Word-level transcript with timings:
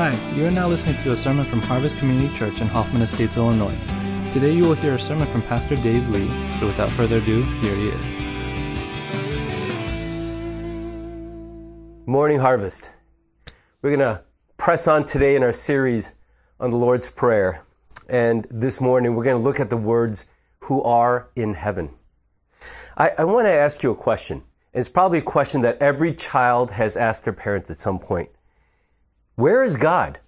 Hi, 0.00 0.16
you 0.34 0.46
are 0.46 0.50
now 0.50 0.66
listening 0.66 0.96
to 1.02 1.12
a 1.12 1.14
sermon 1.14 1.44
from 1.44 1.60
Harvest 1.60 1.98
Community 1.98 2.34
Church 2.34 2.62
in 2.62 2.68
Hoffman 2.68 3.02
Estates, 3.02 3.36
Illinois. 3.36 3.76
Today 4.32 4.50
you 4.50 4.64
will 4.64 4.72
hear 4.72 4.94
a 4.94 4.98
sermon 4.98 5.26
from 5.26 5.42
Pastor 5.42 5.76
Dave 5.76 6.08
Lee, 6.08 6.32
so 6.52 6.64
without 6.64 6.88
further 6.88 7.18
ado, 7.18 7.42
here 7.42 7.76
he 7.76 7.88
is. 7.88 8.04
Morning 12.06 12.38
Harvest. 12.38 12.92
We're 13.82 13.94
going 13.94 14.00
to 14.00 14.24
press 14.56 14.88
on 14.88 15.04
today 15.04 15.36
in 15.36 15.42
our 15.42 15.52
series 15.52 16.12
on 16.58 16.70
the 16.70 16.78
Lord's 16.78 17.10
Prayer. 17.10 17.62
And 18.08 18.46
this 18.50 18.80
morning 18.80 19.14
we're 19.14 19.24
going 19.24 19.36
to 19.36 19.42
look 19.42 19.60
at 19.60 19.68
the 19.68 19.76
words, 19.76 20.24
who 20.60 20.82
are 20.82 21.28
in 21.36 21.52
heaven. 21.52 21.90
I, 22.96 23.10
I 23.18 23.24
want 23.24 23.46
to 23.48 23.52
ask 23.52 23.82
you 23.82 23.90
a 23.90 23.94
question. 23.94 24.44
It's 24.72 24.88
probably 24.88 25.18
a 25.18 25.20
question 25.20 25.60
that 25.60 25.76
every 25.82 26.14
child 26.14 26.70
has 26.70 26.96
asked 26.96 27.24
their 27.24 27.34
parents 27.34 27.70
at 27.70 27.76
some 27.76 27.98
point. 27.98 28.30
Where 29.40 29.64
is 29.64 29.78
God? 29.78 30.20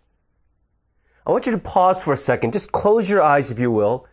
I 1.26 1.32
want 1.32 1.44
you 1.44 1.52
to 1.52 1.58
pause 1.58 2.02
for 2.02 2.14
a 2.14 2.16
second. 2.16 2.54
Just 2.54 2.72
close 2.72 3.10
your 3.10 3.20
eyes, 3.20 3.50
if 3.50 3.58
you 3.58 3.70
will. 3.70 4.06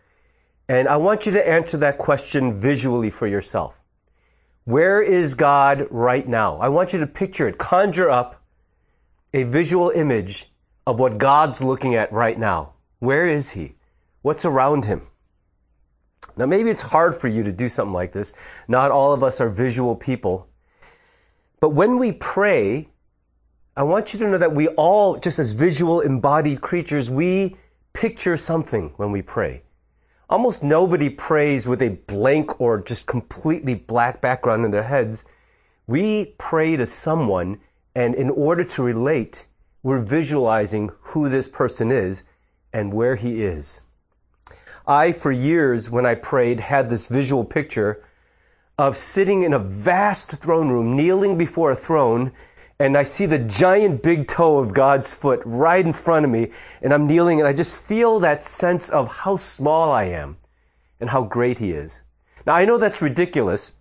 And 0.68 0.86
I 0.86 0.98
want 0.98 1.24
you 1.24 1.32
to 1.32 1.48
answer 1.48 1.78
that 1.78 1.96
question 1.96 2.54
visually 2.54 3.08
for 3.08 3.26
yourself. 3.26 3.80
Where 4.64 5.00
is 5.00 5.34
God 5.34 5.86
right 5.90 6.28
now? 6.28 6.58
I 6.58 6.68
want 6.68 6.92
you 6.92 7.00
to 7.00 7.06
picture 7.06 7.48
it. 7.48 7.56
Conjure 7.56 8.10
up 8.10 8.42
a 9.32 9.44
visual 9.44 9.88
image 9.88 10.52
of 10.86 11.00
what 11.00 11.16
God's 11.16 11.62
looking 11.62 11.94
at 11.94 12.12
right 12.12 12.38
now. 12.38 12.74
Where 12.98 13.26
is 13.26 13.52
He? 13.52 13.76
What's 14.20 14.44
around 14.44 14.84
Him? 14.84 15.06
Now, 16.36 16.44
maybe 16.44 16.68
it's 16.68 16.82
hard 16.82 17.16
for 17.16 17.28
you 17.28 17.42
to 17.42 17.52
do 17.52 17.70
something 17.70 17.94
like 17.94 18.12
this. 18.12 18.34
Not 18.68 18.90
all 18.90 19.14
of 19.14 19.24
us 19.24 19.40
are 19.40 19.48
visual 19.48 19.96
people. 19.96 20.46
But 21.58 21.70
when 21.70 21.96
we 21.96 22.12
pray, 22.12 22.90
I 23.80 23.82
want 23.82 24.12
you 24.12 24.20
to 24.20 24.28
know 24.28 24.36
that 24.36 24.54
we 24.54 24.68
all, 24.68 25.16
just 25.16 25.38
as 25.38 25.52
visual 25.52 26.02
embodied 26.02 26.60
creatures, 26.60 27.10
we 27.10 27.56
picture 27.94 28.36
something 28.36 28.92
when 28.98 29.10
we 29.10 29.22
pray. 29.22 29.62
Almost 30.28 30.62
nobody 30.62 31.08
prays 31.08 31.66
with 31.66 31.80
a 31.80 31.96
blank 32.06 32.60
or 32.60 32.78
just 32.78 33.06
completely 33.06 33.74
black 33.74 34.20
background 34.20 34.66
in 34.66 34.70
their 34.70 34.82
heads. 34.82 35.24
We 35.86 36.34
pray 36.36 36.76
to 36.76 36.84
someone, 36.84 37.58
and 37.94 38.14
in 38.14 38.28
order 38.28 38.64
to 38.64 38.82
relate, 38.82 39.46
we're 39.82 40.02
visualizing 40.02 40.90
who 41.00 41.30
this 41.30 41.48
person 41.48 41.90
is 41.90 42.22
and 42.74 42.92
where 42.92 43.16
he 43.16 43.42
is. 43.42 43.80
I, 44.86 45.12
for 45.12 45.32
years, 45.32 45.88
when 45.88 46.04
I 46.04 46.16
prayed, 46.16 46.60
had 46.60 46.90
this 46.90 47.08
visual 47.08 47.46
picture 47.46 48.04
of 48.76 48.98
sitting 48.98 49.42
in 49.42 49.54
a 49.54 49.58
vast 49.58 50.32
throne 50.32 50.68
room, 50.68 50.96
kneeling 50.96 51.38
before 51.38 51.70
a 51.70 51.76
throne, 51.76 52.32
and 52.80 52.96
I 52.96 53.02
see 53.02 53.26
the 53.26 53.38
giant 53.38 54.02
big 54.02 54.26
toe 54.26 54.58
of 54.58 54.72
God's 54.72 55.12
foot 55.12 55.42
right 55.44 55.84
in 55.84 55.92
front 55.92 56.24
of 56.24 56.30
me, 56.30 56.50
and 56.80 56.94
I'm 56.94 57.06
kneeling, 57.06 57.38
and 57.38 57.46
I 57.46 57.52
just 57.52 57.84
feel 57.84 58.18
that 58.20 58.42
sense 58.42 58.88
of 58.88 59.08
how 59.18 59.36
small 59.36 59.92
I 59.92 60.04
am 60.04 60.38
and 60.98 61.10
how 61.10 61.22
great 61.22 61.58
He 61.58 61.72
is. 61.72 62.00
Now, 62.46 62.54
I 62.54 62.64
know 62.64 62.78
that's 62.78 63.02
ridiculous 63.02 63.74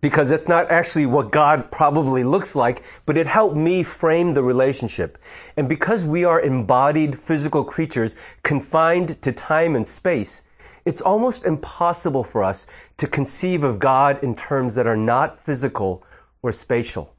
because 0.00 0.28
that's 0.28 0.46
not 0.46 0.70
actually 0.70 1.06
what 1.06 1.32
God 1.32 1.72
probably 1.72 2.22
looks 2.22 2.54
like, 2.54 2.84
but 3.06 3.16
it 3.16 3.26
helped 3.26 3.56
me 3.56 3.82
frame 3.82 4.34
the 4.34 4.42
relationship. 4.44 5.18
And 5.56 5.68
because 5.68 6.04
we 6.04 6.24
are 6.24 6.40
embodied 6.40 7.18
physical 7.18 7.64
creatures 7.64 8.14
confined 8.44 9.20
to 9.20 9.32
time 9.32 9.74
and 9.74 9.86
space, 9.86 10.44
it's 10.84 11.02
almost 11.02 11.44
impossible 11.44 12.22
for 12.22 12.44
us 12.44 12.68
to 12.98 13.08
conceive 13.08 13.64
of 13.64 13.80
God 13.80 14.22
in 14.22 14.36
terms 14.36 14.76
that 14.76 14.86
are 14.86 14.96
not 14.96 15.40
physical 15.40 16.04
or 16.40 16.52
spatial. 16.52 17.16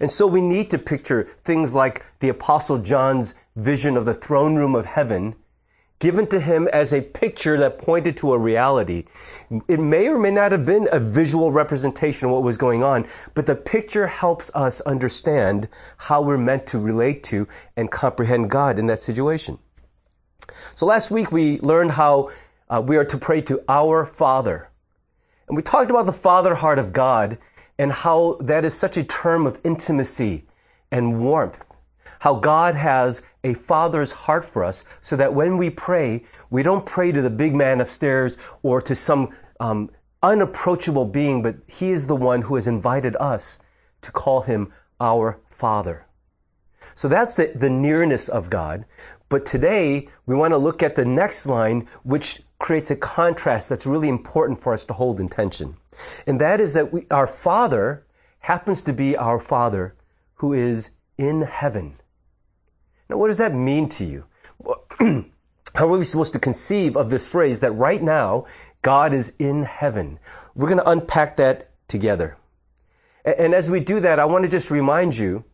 And 0.00 0.10
so 0.10 0.26
we 0.26 0.40
need 0.40 0.70
to 0.70 0.78
picture 0.78 1.28
things 1.44 1.74
like 1.74 2.04
the 2.20 2.28
Apostle 2.28 2.78
John's 2.78 3.34
vision 3.56 3.96
of 3.96 4.04
the 4.04 4.14
throne 4.14 4.56
room 4.56 4.74
of 4.74 4.86
heaven 4.86 5.34
given 5.98 6.26
to 6.28 6.40
him 6.40 6.68
as 6.68 6.92
a 6.92 7.00
picture 7.00 7.58
that 7.58 7.78
pointed 7.78 8.16
to 8.16 8.32
a 8.32 8.38
reality. 8.38 9.04
It 9.66 9.80
may 9.80 10.08
or 10.08 10.18
may 10.18 10.30
not 10.30 10.52
have 10.52 10.64
been 10.64 10.88
a 10.92 11.00
visual 11.00 11.50
representation 11.50 12.26
of 12.26 12.32
what 12.32 12.42
was 12.42 12.56
going 12.56 12.84
on, 12.84 13.06
but 13.34 13.46
the 13.46 13.56
picture 13.56 14.06
helps 14.06 14.50
us 14.54 14.80
understand 14.82 15.68
how 15.96 16.22
we're 16.22 16.38
meant 16.38 16.66
to 16.68 16.78
relate 16.78 17.24
to 17.24 17.48
and 17.76 17.90
comprehend 17.90 18.50
God 18.50 18.78
in 18.78 18.86
that 18.86 19.02
situation. 19.02 19.58
So 20.74 20.86
last 20.86 21.10
week 21.10 21.32
we 21.32 21.58
learned 21.60 21.92
how 21.92 22.30
uh, 22.70 22.82
we 22.84 22.96
are 22.96 23.04
to 23.04 23.18
pray 23.18 23.40
to 23.42 23.62
our 23.68 24.04
Father. 24.04 24.70
And 25.48 25.56
we 25.56 25.62
talked 25.62 25.90
about 25.90 26.06
the 26.06 26.12
Father 26.12 26.54
heart 26.54 26.78
of 26.78 26.92
God 26.92 27.38
and 27.78 27.92
how 27.92 28.36
that 28.40 28.64
is 28.64 28.74
such 28.74 28.96
a 28.96 29.04
term 29.04 29.46
of 29.46 29.58
intimacy 29.64 30.44
and 30.90 31.20
warmth. 31.20 31.64
How 32.20 32.34
God 32.34 32.74
has 32.74 33.22
a 33.44 33.54
father's 33.54 34.10
heart 34.10 34.44
for 34.44 34.64
us 34.64 34.84
so 35.00 35.14
that 35.16 35.34
when 35.34 35.56
we 35.56 35.70
pray, 35.70 36.24
we 36.50 36.62
don't 36.62 36.84
pray 36.84 37.12
to 37.12 37.22
the 37.22 37.30
big 37.30 37.54
man 37.54 37.80
upstairs 37.80 38.36
or 38.62 38.82
to 38.82 38.94
some 38.94 39.34
um, 39.60 39.90
unapproachable 40.22 41.04
being, 41.04 41.42
but 41.42 41.56
he 41.66 41.90
is 41.90 42.08
the 42.08 42.16
one 42.16 42.42
who 42.42 42.56
has 42.56 42.66
invited 42.66 43.14
us 43.16 43.60
to 44.00 44.10
call 44.10 44.42
him 44.42 44.72
our 45.00 45.38
father. 45.48 46.06
So 46.94 47.08
that's 47.08 47.36
the, 47.36 47.52
the 47.54 47.70
nearness 47.70 48.28
of 48.28 48.50
God. 48.50 48.84
But 49.28 49.46
today 49.46 50.08
we 50.26 50.34
want 50.34 50.52
to 50.52 50.58
look 50.58 50.82
at 50.82 50.96
the 50.96 51.04
next 51.04 51.46
line, 51.46 51.86
which 52.02 52.42
creates 52.58 52.90
a 52.90 52.96
contrast 52.96 53.68
that's 53.68 53.86
really 53.86 54.08
important 54.08 54.60
for 54.60 54.72
us 54.72 54.84
to 54.86 54.94
hold 54.94 55.20
in 55.20 55.28
tension. 55.28 55.76
And 56.26 56.40
that 56.40 56.60
is 56.60 56.74
that 56.74 56.92
we, 56.92 57.06
our 57.10 57.26
Father 57.26 58.06
happens 58.40 58.82
to 58.82 58.92
be 58.92 59.16
our 59.16 59.38
Father 59.38 59.94
who 60.34 60.52
is 60.52 60.90
in 61.16 61.42
heaven. 61.42 61.96
Now, 63.08 63.16
what 63.16 63.28
does 63.28 63.38
that 63.38 63.54
mean 63.54 63.88
to 63.90 64.04
you? 64.04 64.24
How 65.74 65.86
are 65.86 65.98
we 65.98 66.04
supposed 66.04 66.32
to 66.32 66.38
conceive 66.38 66.96
of 66.96 67.10
this 67.10 67.30
phrase 67.30 67.60
that 67.60 67.72
right 67.72 68.02
now 68.02 68.46
God 68.82 69.12
is 69.12 69.34
in 69.38 69.64
heaven? 69.64 70.18
We're 70.54 70.68
going 70.68 70.78
to 70.78 70.90
unpack 70.90 71.36
that 71.36 71.70
together. 71.88 72.36
And 73.24 73.54
as 73.54 73.70
we 73.70 73.80
do 73.80 74.00
that, 74.00 74.18
I 74.18 74.24
want 74.24 74.44
to 74.44 74.50
just 74.50 74.70
remind 74.70 75.16
you 75.16 75.44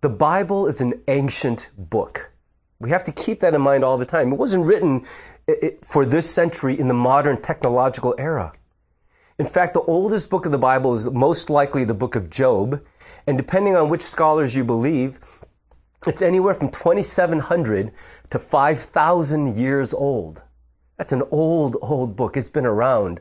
the 0.00 0.08
Bible 0.08 0.66
is 0.66 0.80
an 0.80 0.94
ancient 1.08 1.70
book. 1.76 2.32
We 2.80 2.90
have 2.90 3.04
to 3.04 3.12
keep 3.12 3.40
that 3.40 3.54
in 3.54 3.60
mind 3.60 3.84
all 3.84 3.96
the 3.96 4.06
time. 4.06 4.32
It 4.32 4.38
wasn't 4.38 4.64
written 4.64 5.04
for 5.82 6.04
this 6.04 6.28
century 6.28 6.78
in 6.78 6.88
the 6.88 6.94
modern 6.94 7.40
technological 7.40 8.14
era. 8.18 8.52
In 9.38 9.46
fact, 9.46 9.74
the 9.74 9.82
oldest 9.82 10.30
book 10.30 10.46
of 10.46 10.52
the 10.52 10.58
Bible 10.58 10.94
is 10.94 11.10
most 11.10 11.48
likely 11.48 11.84
the 11.84 11.94
book 11.94 12.16
of 12.16 12.30
Job. 12.30 12.84
And 13.26 13.38
depending 13.38 13.76
on 13.76 13.88
which 13.88 14.02
scholars 14.02 14.54
you 14.54 14.64
believe, 14.64 15.18
it's 16.06 16.22
anywhere 16.22 16.54
from 16.54 16.70
2,700 16.70 17.92
to 18.30 18.38
5,000 18.38 19.56
years 19.56 19.94
old. 19.94 20.42
That's 20.98 21.12
an 21.12 21.22
old, 21.30 21.76
old 21.80 22.16
book. 22.16 22.36
It's 22.36 22.50
been 22.50 22.66
around 22.66 23.20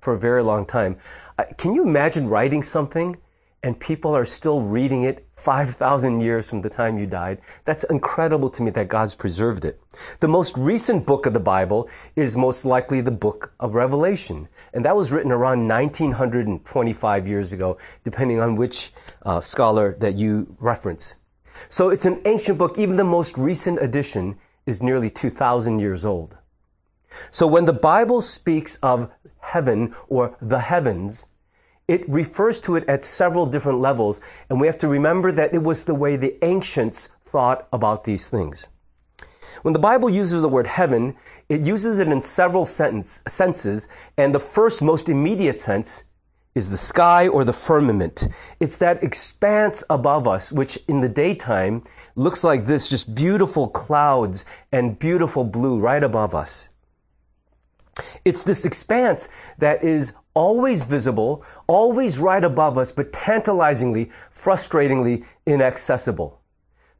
for 0.00 0.14
a 0.14 0.18
very 0.18 0.42
long 0.42 0.66
time. 0.66 0.96
Uh, 1.38 1.44
can 1.56 1.74
you 1.74 1.84
imagine 1.84 2.28
writing 2.28 2.62
something 2.62 3.16
and 3.62 3.78
people 3.78 4.14
are 4.14 4.24
still 4.24 4.60
reading 4.60 5.04
it 5.04 5.26
5,000 5.36 6.20
years 6.20 6.48
from 6.48 6.62
the 6.62 6.70
time 6.70 6.98
you 6.98 7.06
died. 7.06 7.40
That's 7.64 7.84
incredible 7.84 8.50
to 8.50 8.62
me 8.62 8.70
that 8.72 8.88
God's 8.88 9.14
preserved 9.14 9.64
it. 9.64 9.80
The 10.20 10.28
most 10.28 10.56
recent 10.56 11.06
book 11.06 11.26
of 11.26 11.32
the 11.32 11.40
Bible 11.40 11.88
is 12.16 12.36
most 12.36 12.64
likely 12.64 13.00
the 13.00 13.10
book 13.12 13.52
of 13.60 13.74
Revelation. 13.74 14.48
And 14.72 14.84
that 14.84 14.96
was 14.96 15.12
written 15.12 15.30
around 15.30 15.66
1925 15.68 17.28
years 17.28 17.52
ago, 17.52 17.78
depending 18.04 18.40
on 18.40 18.56
which 18.56 18.92
uh, 19.22 19.40
scholar 19.40 19.96
that 19.98 20.14
you 20.14 20.56
reference. 20.58 21.16
So 21.68 21.90
it's 21.90 22.06
an 22.06 22.20
ancient 22.24 22.58
book. 22.58 22.78
Even 22.78 22.96
the 22.96 23.04
most 23.04 23.36
recent 23.38 23.80
edition 23.80 24.38
is 24.66 24.82
nearly 24.82 25.10
2,000 25.10 25.78
years 25.78 26.04
old. 26.04 26.36
So 27.30 27.46
when 27.46 27.66
the 27.66 27.72
Bible 27.72 28.22
speaks 28.22 28.76
of 28.76 29.10
heaven 29.40 29.94
or 30.08 30.36
the 30.40 30.60
heavens, 30.60 31.26
it 31.88 32.08
refers 32.08 32.58
to 32.60 32.76
it 32.76 32.84
at 32.88 33.04
several 33.04 33.46
different 33.46 33.80
levels, 33.80 34.20
and 34.48 34.60
we 34.60 34.66
have 34.66 34.78
to 34.78 34.88
remember 34.88 35.32
that 35.32 35.54
it 35.54 35.62
was 35.62 35.84
the 35.84 35.94
way 35.94 36.16
the 36.16 36.42
ancients 36.44 37.10
thought 37.24 37.66
about 37.72 38.04
these 38.04 38.28
things. 38.28 38.68
When 39.62 39.72
the 39.72 39.78
Bible 39.78 40.10
uses 40.10 40.42
the 40.42 40.48
word 40.48 40.66
heaven, 40.66 41.16
it 41.48 41.60
uses 41.62 41.98
it 41.98 42.08
in 42.08 42.20
several 42.20 42.66
sentence, 42.66 43.22
senses, 43.28 43.88
and 44.16 44.34
the 44.34 44.40
first 44.40 44.82
most 44.82 45.08
immediate 45.08 45.60
sense 45.60 46.04
is 46.54 46.70
the 46.70 46.76
sky 46.76 47.28
or 47.28 47.44
the 47.44 47.52
firmament. 47.52 48.28
It's 48.60 48.78
that 48.78 49.02
expanse 49.02 49.84
above 49.88 50.26
us, 50.28 50.52
which 50.52 50.78
in 50.88 51.00
the 51.00 51.08
daytime 51.08 51.82
looks 52.14 52.44
like 52.44 52.66
this, 52.66 52.88
just 52.88 53.14
beautiful 53.14 53.68
clouds 53.68 54.44
and 54.70 54.98
beautiful 54.98 55.44
blue 55.44 55.78
right 55.78 56.02
above 56.02 56.34
us. 56.34 56.68
It's 58.24 58.44
this 58.44 58.64
expanse 58.64 59.28
that 59.58 59.82
is 59.82 60.12
always 60.34 60.84
visible, 60.84 61.44
always 61.66 62.18
right 62.18 62.42
above 62.42 62.78
us, 62.78 62.92
but 62.92 63.12
tantalizingly, 63.12 64.10
frustratingly 64.34 65.24
inaccessible. 65.46 66.40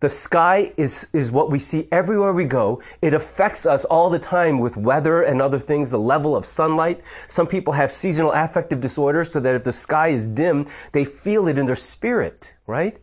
The 0.01 0.09
sky 0.09 0.73
is, 0.77 1.09
is 1.13 1.31
what 1.31 1.49
we 1.49 1.61
see 1.61 1.87
everywhere 1.93 2.33
we 2.33 2.45
go. 2.45 2.83
It 3.01 3.15
affects 3.15 3.67
us 3.67 3.85
all 3.85 4.11
the 4.11 4.19
time 4.19 4.59
with 4.59 4.77
weather 4.77 5.23
and 5.23 5.41
other 5.41 5.61
things, 5.61 5.93
the 5.93 5.99
level 5.99 6.35
of 6.35 6.45
sunlight. 6.45 7.01
Some 7.29 7.47
people 7.47 7.75
have 7.75 7.93
seasonal 7.93 8.33
affective 8.33 8.81
disorders 8.81 9.31
so 9.31 9.39
that 9.39 9.55
if 9.55 9.63
the 9.63 9.71
sky 9.71 10.09
is 10.09 10.27
dim, 10.27 10.67
they 10.91 11.05
feel 11.05 11.47
it 11.47 11.57
in 11.57 11.67
their 11.67 11.77
spirit, 11.77 12.53
right? 12.67 12.99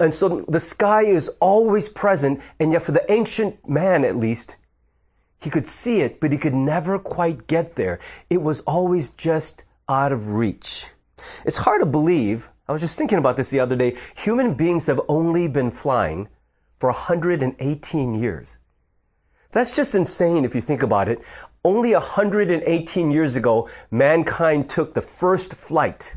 And 0.00 0.14
so 0.14 0.44
the 0.46 0.60
sky 0.60 1.02
is 1.02 1.28
always 1.40 1.88
present, 1.88 2.40
and 2.60 2.70
yet 2.70 2.82
for 2.82 2.92
the 2.92 3.10
ancient 3.10 3.68
man 3.68 4.04
at 4.04 4.14
least, 4.16 4.58
he 5.40 5.50
could 5.50 5.66
see 5.66 6.00
it, 6.00 6.20
but 6.20 6.32
he 6.32 6.38
could 6.38 6.54
never 6.54 6.98
quite 6.98 7.46
get 7.46 7.76
there. 7.76 7.98
It 8.28 8.42
was 8.42 8.60
always 8.60 9.10
just 9.10 9.64
out 9.88 10.12
of 10.12 10.28
reach. 10.32 10.90
It's 11.44 11.58
hard 11.58 11.80
to 11.80 11.86
believe. 11.86 12.50
I 12.68 12.72
was 12.72 12.80
just 12.80 12.98
thinking 12.98 13.18
about 13.18 13.36
this 13.36 13.50
the 13.50 13.60
other 13.60 13.76
day. 13.76 13.96
Human 14.16 14.54
beings 14.54 14.86
have 14.86 15.00
only 15.08 15.48
been 15.48 15.70
flying 15.70 16.28
for 16.78 16.90
118 16.90 18.14
years. 18.14 18.58
That's 19.52 19.74
just 19.74 19.94
insane 19.94 20.44
if 20.44 20.54
you 20.54 20.60
think 20.60 20.82
about 20.82 21.08
it. 21.08 21.20
Only 21.64 21.92
118 21.92 23.10
years 23.10 23.36
ago, 23.36 23.68
mankind 23.90 24.68
took 24.68 24.94
the 24.94 25.00
first 25.00 25.54
flight. 25.54 26.16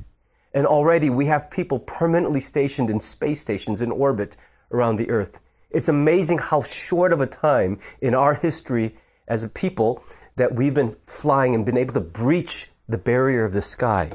And 0.53 0.68
already 0.68 1.09
we 1.09 1.27
have 1.27 1.50
people 1.50 1.79
permanently 1.79 2.41
stationed 2.41 2.89
in 2.89 3.00
space 3.00 3.39
stations 3.39 3.81
in 3.81 3.91
orbit 3.91 4.35
around 4.71 4.97
the 4.97 5.09
earth. 5.09 5.39
It's 5.69 5.88
amazing 5.88 6.39
how 6.39 6.62
short 6.62 7.13
of 7.13 7.21
a 7.21 7.27
time 7.27 7.79
in 8.01 8.13
our 8.13 8.33
history 8.33 8.95
as 9.31 9.45
a 9.45 9.50
people 9.50 10.04
that 10.36 10.54
we've 10.54 10.74
been 10.74 10.98
flying 11.07 11.56
and 11.56 11.66
been 11.66 11.78
able 11.78 11.94
to 11.94 12.01
breach 12.01 12.69
the 12.89 12.98
barrier 12.98 13.45
of 13.45 13.54
the 13.54 13.62
sky. 13.62 14.12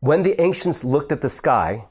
When 0.00 0.22
the 0.22 0.40
ancients 0.40 0.82
looked 0.82 1.12
at 1.12 1.20
the 1.20 1.28
sky, 1.28 1.84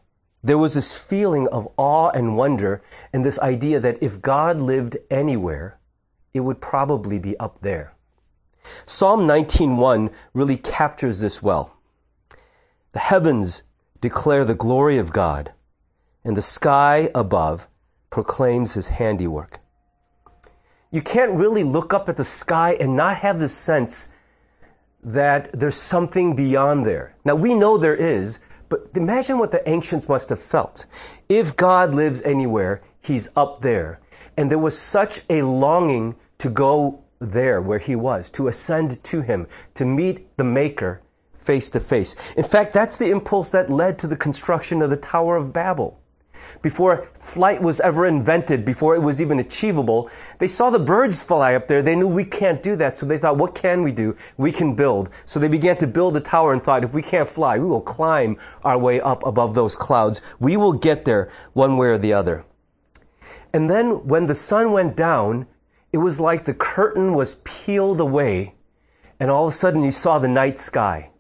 there 0.44 0.58
was 0.58 0.74
this 0.74 0.98
feeling 0.98 1.48
of 1.50 1.72
awe 1.78 2.10
and 2.10 2.36
wonder 2.36 2.82
and 3.14 3.24
this 3.24 3.38
idea 3.40 3.80
that 3.80 4.02
if 4.02 4.20
God 4.20 4.60
lived 4.60 4.98
anywhere, 5.12 5.78
it 6.34 6.40
would 6.40 6.60
probably 6.60 7.20
be 7.20 7.38
up 7.38 7.60
there. 7.62 7.94
Psalm 8.84 9.28
19:1 9.28 10.10
really 10.34 10.58
captures 10.58 11.20
this 11.20 11.44
well. 11.44 11.78
The 12.94 13.06
heavens 13.12 13.62
declare 14.02 14.44
the 14.44 14.56
glory 14.56 14.98
of 14.98 15.14
God, 15.14 15.54
and 16.26 16.36
the 16.36 16.42
sky 16.42 17.12
above 17.14 17.68
proclaims 18.10 18.74
his 18.74 18.88
handiwork 18.88 19.61
you 20.92 21.02
can't 21.02 21.32
really 21.32 21.64
look 21.64 21.94
up 21.94 22.10
at 22.10 22.18
the 22.18 22.24
sky 22.24 22.76
and 22.80 22.96
not 22.96 23.18
have 23.18 23.40
the 23.40 23.48
sense 23.48 24.10
that 25.04 25.52
there's 25.58 25.78
something 25.78 26.36
beyond 26.36 26.86
there. 26.86 27.16
Now 27.24 27.36
we 27.36 27.56
know 27.56 27.78
there 27.78 27.96
is, 27.96 28.40
but 28.70 28.90
imagine 28.94 29.38
what 29.38 29.52
the 29.52 29.68
ancients 29.68 30.08
must 30.08 30.30
have 30.30 30.42
felt. 30.42 30.86
If 31.30 31.56
God 31.56 31.96
lives 31.96 32.22
anywhere, 32.22 32.82
He's 33.02 33.30
up 33.36 33.62
there. 33.62 34.00
And 34.38 34.52
there 34.52 34.60
was 34.60 34.78
such 34.78 35.22
a 35.30 35.42
longing 35.42 36.16
to 36.38 36.50
go 36.50 37.04
there 37.20 37.62
where 37.62 37.80
He 37.80 37.96
was, 37.96 38.30
to 38.32 38.48
ascend 38.48 39.04
to 39.06 39.22
Him, 39.22 39.48
to 39.74 39.86
meet 39.86 40.38
the 40.38 40.44
Maker 40.44 41.02
face 41.38 41.70
to 41.70 41.80
face. 41.80 42.16
In 42.38 42.44
fact, 42.44 42.74
that's 42.74 42.98
the 42.98 43.10
impulse 43.10 43.50
that 43.50 43.70
led 43.70 43.98
to 44.00 44.08
the 44.08 44.16
construction 44.16 44.82
of 44.82 44.90
the 44.90 44.98
Tower 44.98 45.38
of 45.38 45.52
Babel 45.52 46.01
before 46.62 47.10
flight 47.14 47.62
was 47.62 47.80
ever 47.80 48.06
invented, 48.06 48.64
before 48.64 48.96
it 48.96 49.00
was 49.00 49.22
even 49.22 49.40
achievable, 49.40 50.10
they 50.40 50.48
saw 50.48 50.70
the 50.70 50.80
birds 50.80 51.24
fly 51.24 51.56
up 51.56 51.68
there. 51.68 51.82
They 51.82 51.96
knew 51.96 52.08
we 52.08 52.26
can't 52.26 52.62
do 52.62 52.76
that. 52.76 52.98
So 52.98 53.06
they 53.06 53.18
thought, 53.18 53.38
what 53.38 53.56
can 53.56 53.82
we 53.82 53.92
do? 53.92 54.16
We 54.38 54.52
can 54.52 54.76
build. 54.76 55.10
So 55.26 55.40
they 55.40 55.48
began 55.48 55.78
to 55.78 55.88
build 55.88 56.16
a 56.18 56.20
tower 56.20 56.54
and 56.54 56.62
thought, 56.62 56.84
if 56.84 56.94
we 56.94 57.02
can't 57.02 57.28
fly, 57.30 57.58
we 57.58 57.66
will 57.66 57.82
climb 57.82 58.38
our 58.64 58.78
way 58.78 59.02
up 59.02 59.26
above 59.26 59.56
those 59.56 59.76
clouds. 59.76 60.22
We 60.40 60.58
will 60.58 60.74
get 60.74 61.06
there 61.06 61.30
one 61.54 61.78
way 61.78 61.88
or 61.88 61.98
the 61.98 62.14
other. 62.14 62.46
And 63.54 63.70
then 63.70 64.08
when 64.08 64.28
the 64.28 64.36
sun 64.36 64.72
went 64.72 64.96
down, 64.96 65.48
it 65.92 65.98
was 65.98 66.20
like 66.20 66.44
the 66.44 66.54
curtain 66.54 67.14
was 67.14 67.36
peeled 67.44 68.00
away 68.00 68.56
and 69.22 69.30
all 69.30 69.46
of 69.46 69.54
a 69.54 69.56
sudden 69.56 69.84
you 69.84 69.92
saw 69.92 70.18
the 70.18 70.28
night 70.28 70.58
sky. 70.58 71.12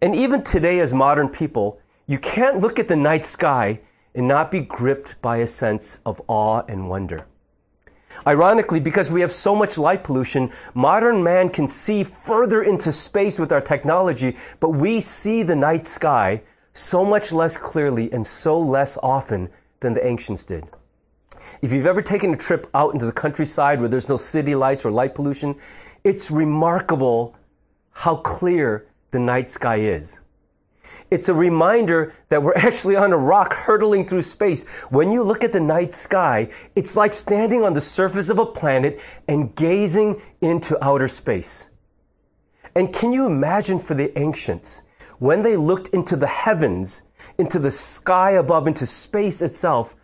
And 0.00 0.16
even 0.16 0.42
today 0.42 0.80
as 0.80 0.92
modern 0.92 1.28
people, 1.28 1.78
you 2.08 2.18
can't 2.18 2.58
look 2.58 2.80
at 2.80 2.88
the 2.88 2.96
night 2.96 3.24
sky 3.24 3.80
and 4.14 4.28
not 4.28 4.50
be 4.50 4.60
gripped 4.60 5.20
by 5.22 5.38
a 5.38 5.46
sense 5.46 5.98
of 6.04 6.20
awe 6.28 6.62
and 6.68 6.88
wonder. 6.88 7.26
Ironically, 8.26 8.78
because 8.78 9.10
we 9.10 9.20
have 9.22 9.32
so 9.32 9.54
much 9.54 9.78
light 9.78 10.04
pollution, 10.04 10.52
modern 10.74 11.22
man 11.22 11.48
can 11.48 11.66
see 11.66 12.04
further 12.04 12.62
into 12.62 12.92
space 12.92 13.38
with 13.38 13.52
our 13.52 13.60
technology, 13.60 14.36
but 14.60 14.70
we 14.70 15.00
see 15.00 15.42
the 15.42 15.56
night 15.56 15.86
sky 15.86 16.42
so 16.72 17.04
much 17.04 17.32
less 17.32 17.56
clearly 17.56 18.12
and 18.12 18.26
so 18.26 18.58
less 18.58 18.96
often 19.02 19.48
than 19.80 19.94
the 19.94 20.06
ancients 20.06 20.44
did. 20.44 20.64
If 21.60 21.72
you've 21.72 21.86
ever 21.86 22.02
taken 22.02 22.32
a 22.32 22.36
trip 22.36 22.68
out 22.74 22.92
into 22.92 23.06
the 23.06 23.12
countryside 23.12 23.80
where 23.80 23.88
there's 23.88 24.08
no 24.08 24.16
city 24.16 24.54
lights 24.54 24.84
or 24.84 24.90
light 24.90 25.14
pollution, 25.14 25.56
it's 26.04 26.30
remarkable 26.30 27.34
how 27.90 28.16
clear 28.16 28.86
the 29.10 29.18
night 29.18 29.50
sky 29.50 29.76
is. 29.76 30.20
It's 31.12 31.28
a 31.28 31.34
reminder 31.34 32.14
that 32.30 32.42
we're 32.42 32.54
actually 32.56 32.96
on 32.96 33.12
a 33.12 33.18
rock 33.18 33.52
hurtling 33.52 34.06
through 34.06 34.22
space. 34.22 34.66
When 34.88 35.10
you 35.10 35.22
look 35.22 35.44
at 35.44 35.52
the 35.52 35.60
night 35.60 35.92
sky, 35.92 36.48
it's 36.74 36.96
like 36.96 37.12
standing 37.12 37.62
on 37.62 37.74
the 37.74 37.82
surface 37.82 38.30
of 38.30 38.38
a 38.38 38.46
planet 38.46 38.98
and 39.28 39.54
gazing 39.54 40.22
into 40.40 40.82
outer 40.82 41.08
space. 41.08 41.68
And 42.74 42.94
can 42.94 43.12
you 43.12 43.26
imagine 43.26 43.78
for 43.78 43.92
the 43.92 44.18
ancients, 44.18 44.80
when 45.18 45.42
they 45.42 45.54
looked 45.54 45.88
into 45.88 46.16
the 46.16 46.26
heavens, 46.26 47.02
into 47.36 47.58
the 47.58 47.70
sky 47.70 48.30
above, 48.30 48.66
into 48.66 48.86
space 48.86 49.42
itself, 49.42 49.94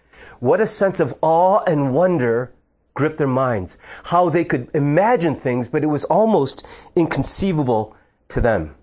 what 0.40 0.60
a 0.60 0.66
sense 0.66 1.00
of 1.00 1.14
awe 1.22 1.62
and 1.66 1.94
wonder 1.94 2.52
gripped 2.92 3.16
their 3.16 3.26
minds. 3.26 3.78
How 4.04 4.28
they 4.28 4.44
could 4.44 4.70
imagine 4.74 5.34
things, 5.34 5.68
but 5.68 5.82
it 5.82 5.86
was 5.86 6.04
almost 6.04 6.66
inconceivable 6.94 7.96
to 8.28 8.42
them. 8.42 8.74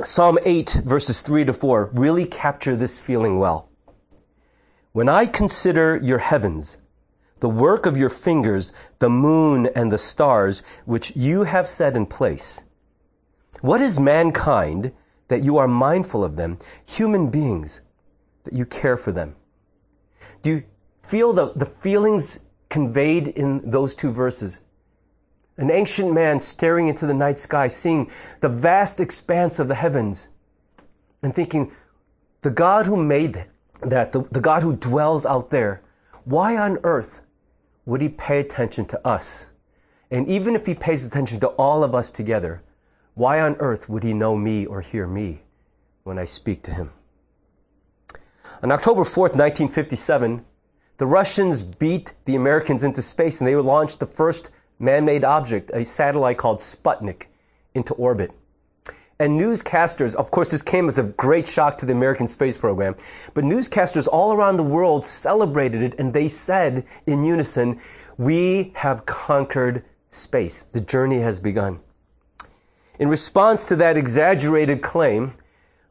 Psalm 0.00 0.38
8, 0.42 0.80
verses 0.86 1.20
3 1.20 1.44
to 1.44 1.52
4, 1.52 1.90
really 1.92 2.24
capture 2.24 2.74
this 2.74 2.98
feeling 2.98 3.38
well. 3.38 3.68
When 4.92 5.06
I 5.06 5.26
consider 5.26 6.00
your 6.02 6.16
heavens, 6.16 6.78
the 7.40 7.50
work 7.50 7.84
of 7.84 7.98
your 7.98 8.08
fingers, 8.08 8.72
the 9.00 9.10
moon 9.10 9.68
and 9.76 9.92
the 9.92 9.98
stars, 9.98 10.62
which 10.86 11.14
you 11.14 11.42
have 11.42 11.68
set 11.68 11.94
in 11.94 12.06
place, 12.06 12.62
what 13.60 13.82
is 13.82 14.00
mankind 14.00 14.92
that 15.28 15.44
you 15.44 15.58
are 15.58 15.68
mindful 15.68 16.24
of 16.24 16.36
them, 16.36 16.56
human 16.86 17.28
beings 17.28 17.82
that 18.44 18.54
you 18.54 18.64
care 18.64 18.96
for 18.96 19.12
them? 19.12 19.36
Do 20.40 20.48
you 20.48 20.64
feel 21.02 21.34
the, 21.34 21.52
the 21.52 21.66
feelings 21.66 22.40
conveyed 22.70 23.28
in 23.28 23.70
those 23.70 23.94
two 23.94 24.10
verses? 24.10 24.62
An 25.56 25.70
ancient 25.70 26.12
man 26.12 26.40
staring 26.40 26.88
into 26.88 27.06
the 27.06 27.14
night 27.14 27.38
sky, 27.38 27.68
seeing 27.68 28.10
the 28.40 28.48
vast 28.48 29.00
expanse 29.00 29.58
of 29.58 29.68
the 29.68 29.74
heavens, 29.74 30.28
and 31.22 31.34
thinking, 31.34 31.70
the 32.40 32.50
God 32.50 32.86
who 32.86 32.96
made 32.96 33.46
that, 33.80 34.12
the, 34.12 34.22
the 34.30 34.40
God 34.40 34.62
who 34.62 34.76
dwells 34.76 35.26
out 35.26 35.50
there, 35.50 35.82
why 36.24 36.56
on 36.56 36.78
earth 36.84 37.20
would 37.84 38.00
he 38.00 38.08
pay 38.08 38.40
attention 38.40 38.86
to 38.86 39.06
us? 39.06 39.50
And 40.10 40.28
even 40.28 40.54
if 40.54 40.66
he 40.66 40.74
pays 40.74 41.06
attention 41.06 41.40
to 41.40 41.48
all 41.48 41.82
of 41.84 41.94
us 41.94 42.10
together, 42.10 42.62
why 43.14 43.40
on 43.40 43.56
earth 43.56 43.88
would 43.88 44.02
he 44.02 44.14
know 44.14 44.36
me 44.36 44.66
or 44.66 44.80
hear 44.80 45.06
me 45.06 45.42
when 46.04 46.18
I 46.18 46.24
speak 46.24 46.62
to 46.64 46.74
him? 46.74 46.90
On 48.62 48.70
October 48.70 49.02
4th, 49.02 49.34
1957, 49.34 50.44
the 50.98 51.06
Russians 51.06 51.62
beat 51.62 52.14
the 52.24 52.36
Americans 52.36 52.84
into 52.84 53.02
space 53.02 53.40
and 53.40 53.48
they 53.48 53.56
launched 53.56 53.98
the 53.98 54.06
first 54.06 54.50
man-made 54.82 55.24
object, 55.24 55.70
a 55.72 55.84
satellite 55.84 56.36
called 56.36 56.58
Sputnik, 56.58 57.26
into 57.74 57.94
orbit. 57.94 58.32
And 59.18 59.40
newscasters, 59.40 60.16
of 60.16 60.32
course, 60.32 60.50
this 60.50 60.62
came 60.62 60.88
as 60.88 60.98
a 60.98 61.04
great 61.04 61.46
shock 61.46 61.78
to 61.78 61.86
the 61.86 61.92
American 61.92 62.26
space 62.26 62.58
program, 62.58 62.96
but 63.34 63.44
newscasters 63.44 64.08
all 64.10 64.32
around 64.32 64.56
the 64.56 64.64
world 64.64 65.04
celebrated 65.04 65.82
it 65.82 65.94
and 65.98 66.12
they 66.12 66.26
said 66.26 66.84
in 67.06 67.22
unison, 67.22 67.80
we 68.18 68.72
have 68.74 69.06
conquered 69.06 69.84
space. 70.10 70.62
The 70.62 70.80
journey 70.80 71.20
has 71.20 71.38
begun. 71.38 71.80
In 72.98 73.08
response 73.08 73.68
to 73.68 73.76
that 73.76 73.96
exaggerated 73.96 74.82
claim, 74.82 75.32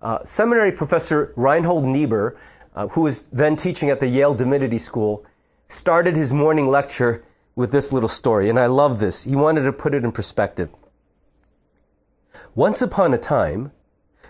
uh, 0.01 0.19
seminary 0.25 0.71
professor 0.71 1.33
Reinhold 1.35 1.85
Niebuhr, 1.85 2.37
uh, 2.75 2.87
who 2.89 3.01
was 3.01 3.21
then 3.31 3.55
teaching 3.55 3.89
at 3.89 3.99
the 3.99 4.07
Yale 4.07 4.33
Divinity 4.33 4.77
School, 4.77 5.25
started 5.67 6.15
his 6.15 6.33
morning 6.33 6.67
lecture 6.67 7.23
with 7.55 7.71
this 7.71 7.91
little 7.91 8.09
story, 8.09 8.49
and 8.49 8.59
I 8.59 8.65
love 8.65 8.99
this. 8.99 9.23
He 9.23 9.35
wanted 9.35 9.63
to 9.63 9.73
put 9.73 9.93
it 9.93 10.03
in 10.03 10.11
perspective. 10.11 10.69
Once 12.55 12.81
upon 12.81 13.13
a 13.13 13.17
time, 13.17 13.71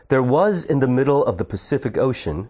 there 0.09 0.23
was 0.23 0.65
in 0.65 0.79
the 0.79 0.87
middle 0.87 1.23
of 1.23 1.37
the 1.37 1.45
Pacific 1.45 1.97
Ocean 1.97 2.49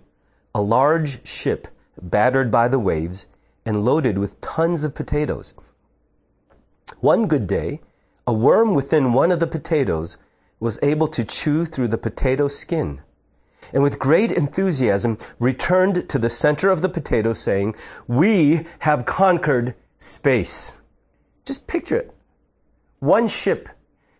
a 0.56 0.62
large 0.62 1.25
ship 1.28 1.68
battered 2.01 2.50
by 2.50 2.68
the 2.68 2.80
waves 2.80 3.28
and 3.66 3.86
loaded 3.86 4.18
with 4.18 4.42
tons 4.42 4.84
of 4.84 4.96
potatoes. 4.96 5.54
One 7.00 7.28
good 7.28 7.48
day, 7.48 7.82
a 8.25 8.34
worm 8.34 8.74
within 8.74 9.13
one 9.13 9.32
of 9.32 9.40
the 9.40 9.48
potatoes 9.48 10.18
was 10.60 10.80
able 10.82 11.08
to 11.10 11.24
chew 11.24 11.66
through 11.66 11.88
the 11.88 11.98
potato 11.98 12.48
skin 12.48 13.01
and 13.74 13.84
with 13.84 14.00
great 14.00 14.32
enthusiasm 14.32 15.18
returned 15.40 16.10
to 16.10 16.20
the 16.20 16.30
center 16.30 16.70
of 16.70 16.82
the 16.82 16.90
potato 16.90 17.34
saying, 17.34 17.75
we 18.08 18.66
have 18.80 19.06
conquered 19.06 19.75
space. 20.01 20.81
Just 21.46 21.67
picture 21.67 21.98
it. 21.98 22.13
One 23.00 23.27
ship 23.27 23.70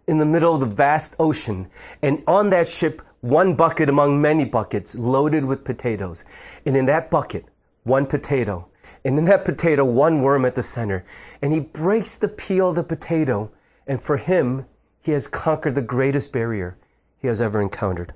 in 0.08 0.20
the 0.20 0.26
middle 0.26 0.54
of 0.54 0.60
the 0.60 0.66
vast 0.66 1.16
ocean, 1.20 1.70
and 2.02 2.24
on 2.28 2.50
that 2.50 2.68
ship 2.68 3.02
one 3.22 3.56
bucket 3.56 3.90
among 3.90 4.20
many 4.20 4.46
buckets 4.46 4.96
loaded 4.96 5.46
with 5.46 5.64
potatoes. 5.64 6.26
And 6.66 6.76
in 6.76 6.86
that 6.86 7.12
bucket, 7.12 7.46
one 7.84 8.06
potato. 8.08 8.68
And 9.06 9.18
in 9.18 9.26
that 9.26 9.46
potato, 9.46 9.86
one 9.86 10.22
worm 10.22 10.46
at 10.46 10.56
the 10.56 10.64
center. 10.64 11.06
And 11.42 11.54
he 11.54 11.60
breaks 11.60 12.16
the 12.16 12.28
peel 12.28 12.70
of 12.70 12.76
the 12.76 12.84
potato. 12.84 13.52
And 13.86 14.02
for 14.02 14.18
him, 14.18 14.66
he 15.02 15.12
has 15.12 15.28
conquered 15.28 15.76
the 15.76 15.82
greatest 15.82 16.32
barrier 16.32 16.78
he 17.20 17.28
has 17.28 17.42
ever 17.42 17.62
encountered. 17.62 18.14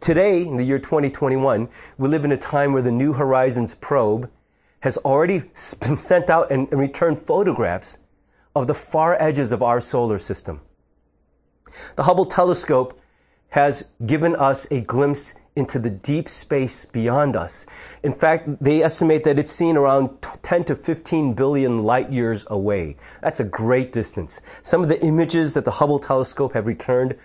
Today, 0.00 0.42
in 0.42 0.56
the 0.56 0.64
year 0.64 0.78
2021, 0.78 1.68
we 1.98 2.08
live 2.08 2.24
in 2.24 2.32
a 2.32 2.36
time 2.36 2.72
where 2.72 2.82
the 2.82 2.90
New 2.90 3.12
Horizons 3.12 3.74
probe 3.74 4.30
has 4.82 4.96
already 4.98 5.38
been 5.80 5.96
sent 5.96 6.28
out 6.30 6.50
and 6.50 6.70
returned 6.72 7.18
photographs 7.18 7.98
of 8.54 8.66
the 8.66 8.74
far 8.74 9.20
edges 9.20 9.50
of 9.50 9.62
our 9.62 9.80
solar 9.80 10.18
system. 10.18 10.60
The 11.96 12.02
Hubble 12.02 12.26
telescope 12.26 13.00
has 13.50 13.86
given 14.04 14.36
us 14.36 14.66
a 14.70 14.80
glimpse 14.80 15.34
into 15.54 15.78
the 15.78 15.90
deep 15.90 16.28
space 16.28 16.86
beyond 16.86 17.36
us. 17.36 17.66
In 18.02 18.12
fact, 18.12 18.48
they 18.62 18.82
estimate 18.82 19.24
that 19.24 19.38
it's 19.38 19.52
seen 19.52 19.76
around 19.76 20.10
10 20.42 20.64
to 20.64 20.74
15 20.74 21.34
billion 21.34 21.82
light 21.82 22.10
years 22.10 22.46
away. 22.48 22.96
That's 23.22 23.40
a 23.40 23.44
great 23.44 23.92
distance. 23.92 24.40
Some 24.62 24.82
of 24.82 24.88
the 24.88 25.02
images 25.04 25.52
that 25.54 25.66
the 25.66 25.70
Hubble 25.72 25.98
telescope 25.98 26.54
have 26.54 26.66
returned, 26.66 27.16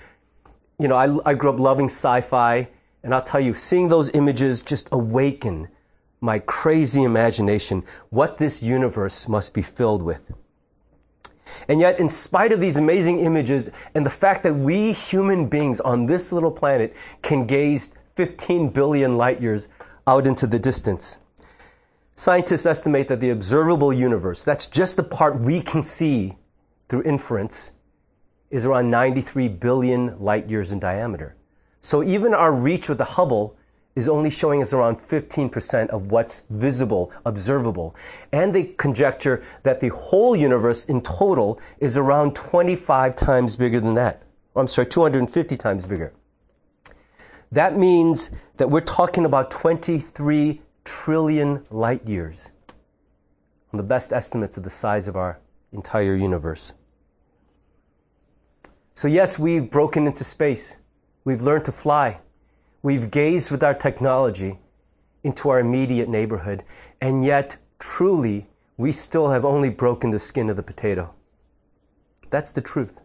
you 0.78 0.90
know, 0.90 0.96
I, 0.96 1.32
I 1.32 1.34
grew 1.34 1.50
up 1.50 1.60
loving 1.60 1.86
sci-fi, 1.86 2.68
and 3.04 3.14
I'll 3.14 3.22
tell 3.22 3.40
you, 3.40 3.54
seeing 3.54 3.88
those 3.88 4.10
images 4.14 4.62
just 4.62 4.90
awaken 4.92 5.70
my 6.20 6.40
crazy 6.40 7.04
imagination 7.04 7.84
what 8.10 8.38
this 8.38 8.64
universe 8.64 9.28
must 9.28 9.54
be 9.54 9.62
filled 9.62 10.02
with. 10.02 10.32
And 11.68 11.80
yet, 11.80 12.00
in 12.00 12.10
spite 12.10 12.52
of 12.52 12.60
these 12.60 12.78
amazing 12.78 13.20
images 13.20 13.72
and 13.94 14.06
the 14.06 14.10
fact 14.10 14.44
that 14.44 14.54
we 14.54 14.94
human 14.94 15.48
beings 15.48 15.80
on 15.82 16.06
this 16.06 16.32
little 16.32 16.52
planet 16.52 16.96
can 17.22 17.46
gaze 17.46 17.92
15 18.16 18.70
billion 18.70 19.18
light 19.18 19.42
years 19.42 19.70
out 20.06 20.26
into 20.26 20.48
the 20.48 20.60
distance, 20.60 21.20
scientists 22.16 22.66
estimate 22.66 23.08
that 23.08 23.20
the 23.20 23.30
observable 23.30 23.94
universe, 23.94 24.44
that's 24.44 24.68
just 24.68 24.96
the 24.98 25.04
part 25.04 25.40
we 25.40 25.62
can 25.62 25.84
see 25.84 26.38
through 26.90 27.04
inference, 27.04 27.72
is 28.50 28.66
around 28.66 28.90
93 28.90 29.50
billion 29.50 30.18
light 30.20 30.50
years 30.50 30.72
in 30.72 30.80
diameter. 30.80 31.36
So 31.82 32.04
even 32.04 32.34
our 32.34 32.54
reach 32.54 32.88
with 32.88 32.98
the 32.98 33.04
Hubble 33.04 33.57
is 33.98 34.08
only 34.08 34.30
showing 34.30 34.62
us 34.62 34.74
around 34.74 34.96
15% 34.96 35.90
of 35.90 36.12
what's 36.12 36.44
visible, 36.52 37.12
observable. 37.26 37.96
And 38.32 38.54
they 38.54 38.66
conjecture 38.66 39.44
that 39.64 39.80
the 39.80 39.90
whole 39.90 40.36
universe 40.36 40.86
in 40.86 41.02
total 41.02 41.60
is 41.80 41.98
around 41.98 42.36
25 42.36 43.16
times 43.16 43.56
bigger 43.56 43.80
than 43.80 43.96
that. 43.96 44.22
Oh, 44.56 44.62
I'm 44.62 44.68
sorry, 44.68 44.86
250 44.86 45.58
times 45.58 45.88
bigger. 45.88 46.14
That 47.52 47.76
means 47.76 48.30
that 48.58 48.70
we're 48.70 48.82
talking 48.82 49.26
about 49.26 49.50
23 49.50 50.62
trillion 50.86 51.66
light 51.72 52.06
years 52.08 52.52
on 53.74 53.78
the 53.78 53.84
best 53.84 54.14
estimates 54.14 54.58
of 54.58 54.64
the 54.64 54.70
size 54.70 55.08
of 55.08 55.16
our 55.16 55.40
entire 55.72 56.16
universe. 56.16 56.76
So, 58.94 59.08
yes, 59.08 59.40
we've 59.40 59.72
broken 59.72 60.06
into 60.06 60.24
space. 60.24 60.76
We've 61.24 61.42
learned 61.42 61.66
to 61.66 61.72
fly. 61.72 62.20
We've 62.88 63.12
gazed 63.12 63.52
with 63.52 63.66
our 63.66 63.74
technology 63.74 64.60
into 65.22 65.50
our 65.50 65.60
immediate 65.60 66.08
neighborhood, 66.08 66.64
and 67.02 67.22
yet, 67.22 67.58
truly, 67.80 68.48
we 68.78 68.94
still 68.94 69.28
have 69.28 69.44
only 69.44 69.70
broken 69.70 70.12
the 70.12 70.22
skin 70.22 70.50
of 70.50 70.56
the 70.56 70.64
potato. 70.64 71.14
That's 72.30 72.54
the 72.54 72.62
truth. 72.62 73.02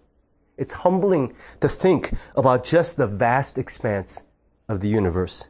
It's 0.56 0.84
humbling 0.84 1.34
to 1.58 1.68
think 1.68 2.12
about 2.36 2.62
just 2.62 2.96
the 2.96 3.08
vast 3.08 3.58
expanse 3.58 4.22
of 4.68 4.82
the 4.82 4.88
universe. 4.88 5.48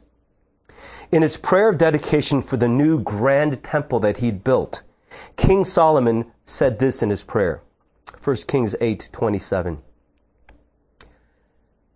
In 1.11 1.21
his 1.21 1.37
prayer 1.37 1.69
of 1.69 1.77
dedication 1.77 2.41
for 2.41 2.57
the 2.57 2.67
new 2.67 2.99
grand 2.99 3.61
temple 3.61 3.99
that 3.99 4.17
he'd 4.17 4.43
built, 4.43 4.81
King 5.35 5.63
Solomon 5.63 6.31
said 6.43 6.79
this 6.79 7.03
in 7.03 7.11
his 7.11 7.23
prayer. 7.23 7.61
1 8.23 8.35
Kings 8.47 8.75
8 8.81 9.09
27. 9.11 9.83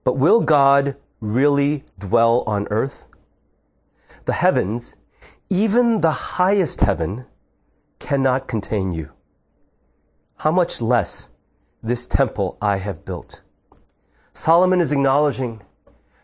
But 0.04 0.20
will 0.20 0.42
God 0.42 0.98
really 1.20 1.84
dwell 1.98 2.44
on 2.48 2.68
earth? 2.70 3.06
The 4.26 4.34
heavens, 4.34 4.96
even 5.50 6.02
the 6.02 6.12
highest 6.12 6.82
heaven, 6.82 7.26
cannot 8.00 8.48
contain 8.48 8.92
you. 8.92 9.12
How 10.38 10.52
much 10.52 10.82
less 10.82 11.30
this 11.82 12.06
temple 12.06 12.58
I 12.62 12.78
have 12.78 13.06
built? 13.06 13.42
Solomon 14.34 14.82
is 14.82 14.92
acknowledging 14.92 15.62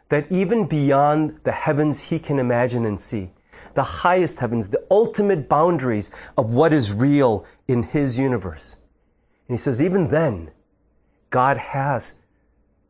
that 0.09 0.31
even 0.31 0.67
beyond 0.67 1.39
the 1.43 1.51
heavens 1.51 1.99
he 2.01 2.19
can 2.19 2.37
imagine 2.37 2.85
and 2.85 2.99
see, 2.99 3.31
the 3.73 3.83
highest 3.83 4.39
heavens, 4.39 4.69
the 4.69 4.85
ultimate 4.91 5.49
boundaries 5.49 6.11
of 6.37 6.53
what 6.53 6.73
is 6.73 6.93
real 6.93 7.45
in 7.67 7.81
his 7.83 8.19
universe. 8.19 8.77
And 9.47 9.55
he 9.55 9.59
says, 9.59 9.81
even 9.81 10.09
then, 10.09 10.51
God 11.29 11.57
has 11.57 12.13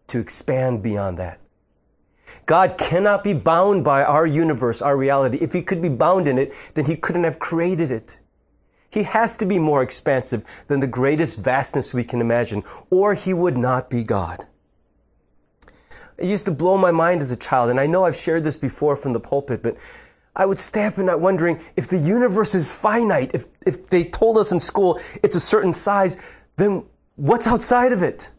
to 0.07 0.19
expand 0.19 0.83
beyond 0.83 1.17
that. 1.19 1.39
God 2.45 2.77
cannot 2.77 3.23
be 3.23 3.33
bound 3.33 3.83
by 3.83 4.03
our 4.03 4.25
universe, 4.25 4.81
our 4.81 4.97
reality. 4.97 5.37
If 5.39 5.53
he 5.53 5.61
could 5.61 5.81
be 5.81 5.89
bound 5.89 6.27
in 6.27 6.37
it, 6.37 6.53
then 6.73 6.85
he 6.85 6.95
couldn't 6.95 7.23
have 7.23 7.39
created 7.39 7.91
it. 7.91 8.19
He 8.89 9.03
has 9.03 9.33
to 9.37 9.45
be 9.45 9.57
more 9.57 9.81
expansive 9.81 10.43
than 10.67 10.79
the 10.79 10.87
greatest 10.87 11.39
vastness 11.39 11.93
we 11.93 12.03
can 12.03 12.21
imagine, 12.21 12.63
or 12.89 13.13
he 13.13 13.33
would 13.33 13.57
not 13.57 13.89
be 13.89 14.03
God. 14.03 14.45
It 16.17 16.27
used 16.27 16.45
to 16.45 16.51
blow 16.51 16.77
my 16.77 16.91
mind 16.91 17.21
as 17.21 17.31
a 17.31 17.35
child, 17.35 17.69
and 17.71 17.79
I 17.79 17.87
know 17.87 18.05
I've 18.05 18.15
shared 18.15 18.43
this 18.43 18.57
before 18.57 18.95
from 18.95 19.13
the 19.13 19.19
pulpit, 19.19 19.63
but 19.63 19.75
I 20.35 20.45
would 20.45 20.59
stay 20.59 20.85
up 20.85 20.99
at 20.99 21.05
night 21.05 21.19
wondering 21.19 21.59
if 21.75 21.87
the 21.87 21.97
universe 21.97 22.53
is 22.53 22.71
finite, 22.71 23.31
if, 23.33 23.47
if 23.65 23.87
they 23.87 24.03
told 24.03 24.37
us 24.37 24.51
in 24.51 24.59
school 24.59 24.99
it's 25.23 25.35
a 25.35 25.39
certain 25.39 25.73
size, 25.73 26.17
then 26.55 26.83
what's 27.15 27.47
outside 27.47 27.93
of 27.93 28.03
it? 28.03 28.29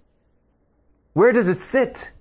Where 1.15 1.33
does 1.33 1.49
it 1.49 1.57
sit? 1.57 2.13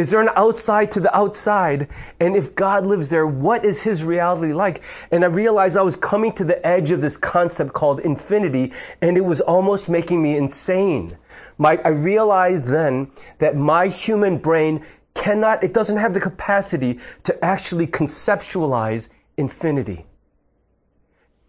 Is 0.00 0.10
there 0.10 0.22
an 0.22 0.30
outside 0.34 0.90
to 0.92 1.00
the 1.00 1.14
outside? 1.14 1.88
And 2.20 2.34
if 2.34 2.54
God 2.54 2.86
lives 2.86 3.10
there, 3.10 3.26
what 3.26 3.66
is 3.66 3.82
his 3.82 4.02
reality 4.02 4.54
like? 4.54 4.82
And 5.10 5.22
I 5.22 5.26
realized 5.26 5.76
I 5.76 5.82
was 5.82 5.94
coming 5.94 6.32
to 6.32 6.44
the 6.44 6.66
edge 6.66 6.90
of 6.90 7.02
this 7.02 7.18
concept 7.18 7.74
called 7.74 8.00
infinity, 8.00 8.72
and 9.02 9.18
it 9.18 9.24
was 9.26 9.42
almost 9.42 9.90
making 9.90 10.22
me 10.22 10.38
insane. 10.38 11.18
My, 11.58 11.78
I 11.84 11.88
realized 11.88 12.64
then 12.64 13.10
that 13.38 13.56
my 13.56 13.88
human 13.88 14.38
brain 14.38 14.86
cannot, 15.12 15.62
it 15.62 15.74
doesn't 15.74 15.98
have 15.98 16.14
the 16.14 16.20
capacity 16.20 16.98
to 17.24 17.44
actually 17.44 17.86
conceptualize 17.86 19.10
infinity. 19.36 20.06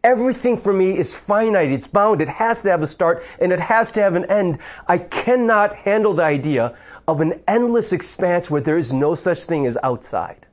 Everything 0.03 0.57
for 0.57 0.73
me 0.73 0.97
is 0.97 1.15
finite. 1.15 1.71
It's 1.71 1.87
bound. 1.87 2.21
It 2.21 2.29
has 2.29 2.61
to 2.63 2.71
have 2.71 2.81
a 2.81 2.87
start 2.87 3.23
and 3.39 3.51
it 3.51 3.59
has 3.59 3.91
to 3.91 4.01
have 4.01 4.15
an 4.15 4.25
end. 4.25 4.57
I 4.87 4.97
cannot 4.97 5.75
handle 5.75 6.13
the 6.13 6.23
idea 6.23 6.75
of 7.07 7.21
an 7.21 7.41
endless 7.47 7.93
expanse 7.93 8.49
where 8.49 8.61
there 8.61 8.77
is 8.77 8.91
no 8.91 9.13
such 9.13 9.43
thing 9.43 9.67
as 9.67 9.77
outside. 9.83 10.47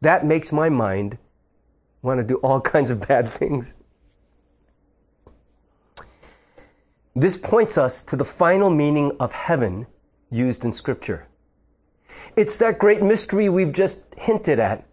That 0.00 0.24
makes 0.24 0.52
my 0.52 0.68
mind 0.68 1.18
want 2.00 2.18
to 2.18 2.24
do 2.24 2.36
all 2.36 2.60
kinds 2.74 2.90
of 2.90 3.06
bad 3.08 3.32
things. 3.32 3.74
This 7.16 7.36
points 7.36 7.76
us 7.76 8.00
to 8.02 8.14
the 8.14 8.24
final 8.24 8.70
meaning 8.70 9.16
of 9.18 9.32
heaven 9.32 9.88
used 10.30 10.64
in 10.64 10.70
Scripture. 10.70 11.26
It's 12.36 12.56
that 12.58 12.78
great 12.78 13.02
mystery 13.02 13.48
we've 13.48 13.72
just 13.72 14.00
hinted 14.16 14.60
at 14.60 14.86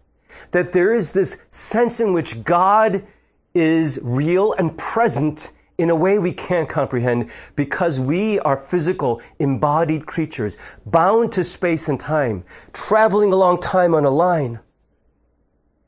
that 0.50 0.72
there 0.72 0.94
is 0.94 1.12
this 1.12 1.38
sense 1.50 2.00
in 2.00 2.12
which 2.12 2.44
God 2.44 3.06
is 3.54 3.98
real 4.02 4.52
and 4.52 4.76
present 4.76 5.52
in 5.78 5.90
a 5.90 5.94
way 5.94 6.18
we 6.18 6.32
can't 6.32 6.68
comprehend 6.68 7.30
because 7.54 8.00
we 8.00 8.38
are 8.40 8.56
physical, 8.56 9.20
embodied 9.38 10.06
creatures, 10.06 10.56
bound 10.86 11.32
to 11.32 11.44
space 11.44 11.88
and 11.88 12.00
time, 12.00 12.44
traveling 12.72 13.32
along 13.32 13.60
time 13.60 13.94
on 13.94 14.04
a 14.04 14.10
line. 14.10 14.60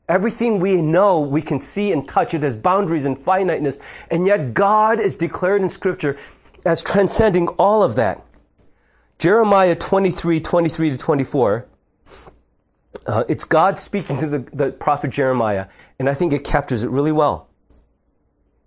Everything 0.07 0.59
we 0.59 0.81
know, 0.81 1.21
we 1.21 1.41
can 1.41 1.59
see 1.59 1.91
and 1.91 2.07
touch. 2.07 2.33
It 2.33 2.41
has 2.41 2.55
boundaries 2.55 3.05
and 3.05 3.17
finiteness. 3.17 3.77
And 4.09 4.25
yet 4.25 4.55
God 4.55 4.99
is 4.99 5.15
declared 5.15 5.61
in 5.61 5.69
scripture 5.69 6.17
as 6.65 6.81
transcending 6.81 7.47
all 7.49 7.83
of 7.83 7.95
that. 7.95 8.25
Jeremiah 9.19 9.75
23, 9.75 10.39
23 10.39 10.89
to 10.91 10.97
24 10.97 11.68
uh, 13.05 13.23
it's 13.27 13.45
God 13.45 13.79
speaking 13.79 14.17
to 14.19 14.27
the, 14.27 14.39
the 14.53 14.71
prophet 14.71 15.09
Jeremiah, 15.11 15.67
and 15.97 16.09
I 16.09 16.13
think 16.13 16.33
it 16.33 16.43
captures 16.43 16.83
it 16.83 16.89
really 16.89 17.11
well. 17.11 17.49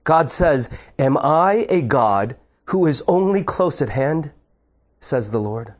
God 0.04 0.30
says, 0.30 0.68
Am 0.98 1.16
I 1.18 1.66
a 1.68 1.82
God 1.82 2.36
who 2.66 2.86
is 2.86 3.04
only 3.06 3.42
close 3.42 3.80
at 3.80 3.90
hand? 3.90 4.32
says 5.00 5.30
the 5.30 5.40
Lord. 5.40 5.74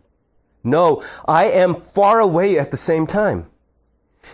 No, 0.64 1.02
I 1.26 1.46
am 1.46 1.80
far 1.80 2.20
away 2.20 2.58
at 2.58 2.70
the 2.70 2.76
same 2.76 3.06
time. 3.06 3.46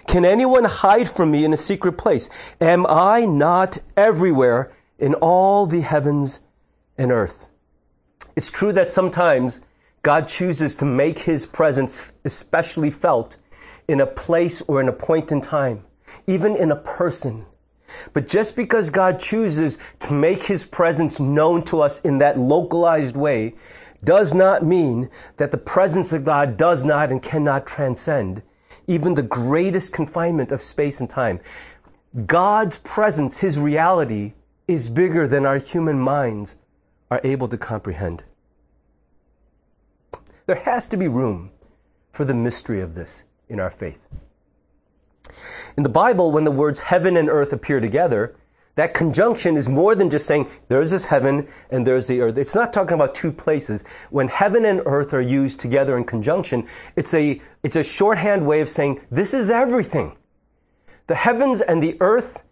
Can 0.07 0.25
anyone 0.25 0.65
hide 0.65 1.09
from 1.09 1.31
me 1.31 1.45
in 1.45 1.53
a 1.53 1.59
secret 1.59 1.93
place? 1.93 2.29
Am 2.61 2.87
I 2.87 3.25
not 3.25 3.79
everywhere 3.97 4.71
in 4.99 5.15
all 5.15 5.67
the 5.67 5.81
heavens 5.81 6.43
and 6.99 7.11
earth? 7.11 7.49
It's 8.37 8.51
true 8.51 8.73
that 8.75 8.91
sometimes 8.91 9.61
God 10.03 10.29
chooses 10.29 10.75
to 10.77 10.85
make 10.85 11.21
his 11.21 11.47
presence 11.47 12.13
especially 12.25 12.91
felt 12.91 13.39
in 13.89 14.01
a 14.01 14.07
place 14.07 14.63
or 14.63 14.81
in 14.81 14.89
a 14.89 14.93
point 14.93 15.33
in 15.33 15.41
time, 15.41 15.85
even 16.27 16.55
in 16.55 16.71
a 16.71 16.77
person. 16.77 17.47
But 18.13 18.29
just 18.29 18.55
because 18.55 18.91
God 18.91 19.19
chooses 19.19 19.79
to 20.01 20.13
make 20.13 20.45
his 20.45 20.67
presence 20.67 21.19
known 21.19 21.65
to 21.65 21.81
us 21.81 22.01
in 22.03 22.19
that 22.19 22.39
localized 22.39 23.17
way 23.17 23.55
does 24.05 24.35
not 24.35 24.65
mean 24.65 25.11
that 25.39 25.51
the 25.51 25.59
presence 25.59 26.13
of 26.13 26.25
God 26.25 26.57
does 26.57 26.85
not 26.85 27.11
and 27.11 27.23
cannot 27.23 27.67
transcend 27.67 28.43
even 28.89 29.15
the 29.15 29.23
greatest 29.23 29.93
confinement 29.93 30.51
of 30.51 30.63
space 30.63 30.99
and 30.99 31.09
time. 31.09 31.39
God's 32.27 32.79
presence, 32.79 33.41
his 33.41 33.61
reality, 33.61 34.33
is 34.67 34.89
bigger 34.89 35.29
than 35.29 35.47
our 35.47 35.59
human 35.59 36.01
minds 36.01 36.57
are 37.11 37.21
able 37.23 37.47
to 37.49 37.59
comprehend. 37.59 38.25
There 40.47 40.57
has 40.57 40.89
to 40.89 40.97
be 40.97 41.07
room 41.07 41.51
for 42.11 42.25
the 42.25 42.35
mystery 42.35 42.81
of 42.81 42.95
this 42.95 43.25
in 43.49 43.61
our 43.61 43.71
faith. 43.71 44.07
In 45.77 45.83
the 45.83 45.89
Bible, 45.89 46.33
when 46.33 46.45
the 46.45 46.51
words 46.51 46.81
heaven 46.81 47.17
and 47.17 47.29
earth 47.29 47.53
appear 47.53 47.81
together, 47.81 48.35
that 48.75 48.95
conjunction 48.95 49.57
is 49.57 49.69
more 49.69 49.97
than 49.97 50.09
just 50.09 50.27
saying 50.27 50.49
there's 50.69 50.91
this 50.91 51.07
heaven 51.07 51.49
and 51.69 51.87
there's 51.87 52.07
the 52.07 52.21
earth. 52.21 52.39
It's 52.39 52.55
not 52.55 52.73
talking 52.73 52.95
about 52.95 53.15
two 53.15 53.33
places. 53.33 53.83
When 54.11 54.29
heaven 54.29 54.65
and 54.65 54.81
earth 54.87 55.13
are 55.13 55.21
used 55.21 55.59
together 55.59 55.97
in 55.97 56.05
conjunction, 56.05 56.67
it's 56.95 57.13
a, 57.13 57.43
it's 57.65 57.75
a 57.75 57.83
shorthand 57.83 58.47
way 58.47 58.61
of 58.61 58.69
saying 58.69 59.01
this 59.11 59.35
is 59.35 59.51
everything. 59.51 60.17
The 61.09 61.17
heavens 61.17 61.61
and 61.61 61.83
the 61.83 61.97
earth 62.01 62.45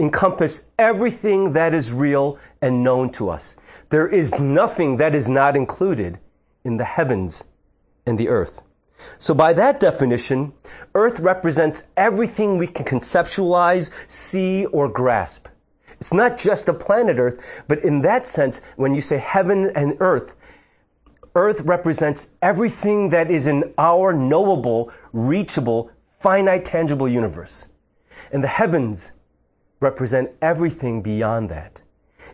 encompass 0.00 0.66
everything 0.78 1.52
that 1.52 1.74
is 1.74 1.92
real 1.92 2.38
and 2.60 2.82
known 2.82 3.10
to 3.10 3.28
us. 3.28 3.56
There 3.90 4.08
is 4.08 4.38
nothing 4.38 4.96
that 4.96 5.14
is 5.14 5.28
not 5.28 5.56
included 5.56 6.18
in 6.64 6.76
the 6.76 6.84
heavens 6.84 7.44
and 8.06 8.18
the 8.18 8.28
earth. 8.28 8.62
So 9.18 9.34
by 9.34 9.52
that 9.54 9.80
definition, 9.80 10.52
earth 10.94 11.20
represents 11.20 11.84
everything 11.96 12.58
we 12.58 12.66
can 12.66 12.84
conceptualize, 12.84 13.90
see, 14.10 14.66
or 14.66 14.88
grasp. 14.88 15.48
It's 16.00 16.12
not 16.12 16.38
just 16.38 16.68
a 16.68 16.74
planet 16.74 17.18
Earth, 17.18 17.64
but 17.66 17.80
in 17.80 18.02
that 18.02 18.24
sense, 18.24 18.60
when 18.76 18.94
you 18.94 19.00
say 19.00 19.18
heaven 19.18 19.72
and 19.74 19.96
earth, 20.00 20.36
earth 21.34 21.60
represents 21.62 22.30
everything 22.40 23.10
that 23.10 23.30
is 23.30 23.46
in 23.46 23.74
our 23.78 24.12
knowable, 24.12 24.92
reachable, 25.12 25.90
finite, 26.06 26.64
tangible 26.64 27.08
universe. 27.08 27.66
And 28.30 28.44
the 28.44 28.48
heavens 28.48 29.12
represent 29.80 30.30
everything 30.40 31.02
beyond 31.02 31.48
that. 31.50 31.82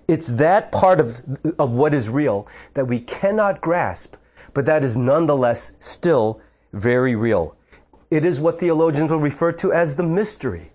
It's 0.09 0.29
that 0.29 0.73
part 0.73 1.01
of, 1.01 1.23
of 1.59 1.71
what 1.71 1.95
is 1.95 2.11
real 2.11 2.47
that 2.75 2.87
we 2.87 3.01
cannot 3.01 3.61
grasp, 3.61 4.17
but 4.53 4.67
that 4.67 4.85
is 4.85 4.99
nonetheless 4.99 5.73
still 5.79 6.41
very 6.75 7.15
real. 7.15 7.57
It 8.11 8.25
is 8.25 8.41
what 8.41 8.59
theologians 8.59 9.11
will 9.11 9.19
refer 9.19 9.53
to 9.53 9.73
as 9.73 9.97
the 9.97 10.03
mystery. 10.03 10.73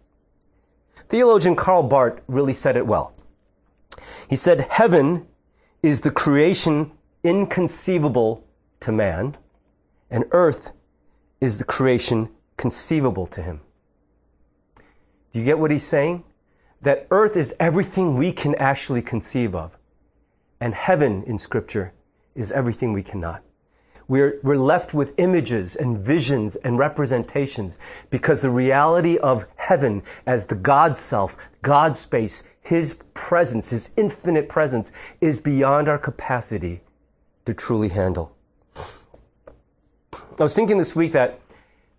Theologian 1.10 1.56
Karl 1.56 1.84
Barth 1.84 2.22
really 2.28 2.54
said 2.54 2.78
it 2.78 2.88
well. 2.88 3.14
He 4.30 4.36
said, 4.36 4.62
Heaven 4.70 5.28
is 5.82 6.02
the 6.02 6.12
creation 6.12 6.92
inconceivable 7.24 8.44
to 8.80 8.92
man, 8.92 9.36
and 10.10 10.26
earth 10.32 10.72
is 11.42 11.58
the 11.58 11.64
creation 11.64 12.30
conceivable 12.58 13.28
to 13.28 13.42
him. 13.42 13.62
Do 15.32 15.40
you 15.40 15.46
get 15.46 15.60
what 15.60 15.72
he's 15.72 15.86
saying? 15.86 16.24
That 16.82 17.08
earth 17.12 17.36
is 17.36 17.56
everything 17.60 18.16
we 18.16 18.32
can 18.32 18.56
actually 18.56 19.02
conceive 19.02 19.54
of, 19.54 19.78
and 20.60 20.74
heaven 20.74 21.24
in 21.24 21.38
Scripture 21.38 21.94
is 22.36 22.52
everything 22.52 22.94
we 22.94 23.04
cannot. 23.04 23.44
We're, 24.10 24.40
we're 24.42 24.58
left 24.58 24.96
with 24.96 25.14
images 25.18 25.76
and 25.76 25.96
visions 25.96 26.56
and 26.58 26.80
representations 26.80 27.78
because 28.10 28.42
the 28.42 28.50
reality 28.50 29.20
of 29.20 29.46
heaven 29.56 30.02
as 30.26 30.48
the 30.48 30.56
God 30.56 30.98
self, 30.98 31.38
God 31.62 31.96
space, 31.96 32.44
His 32.60 32.98
presence, 33.14 33.70
His 33.70 33.92
infinite 33.96 34.50
presence 34.50 34.92
is 35.22 35.40
beyond 35.40 35.88
our 35.88 36.00
capacity 36.00 36.82
to 37.46 37.54
truly 37.54 37.90
handle. 37.90 38.36
I 40.14 40.44
was 40.44 40.56
thinking 40.56 40.80
this 40.80 40.96
week 40.96 41.12
that 41.12 41.40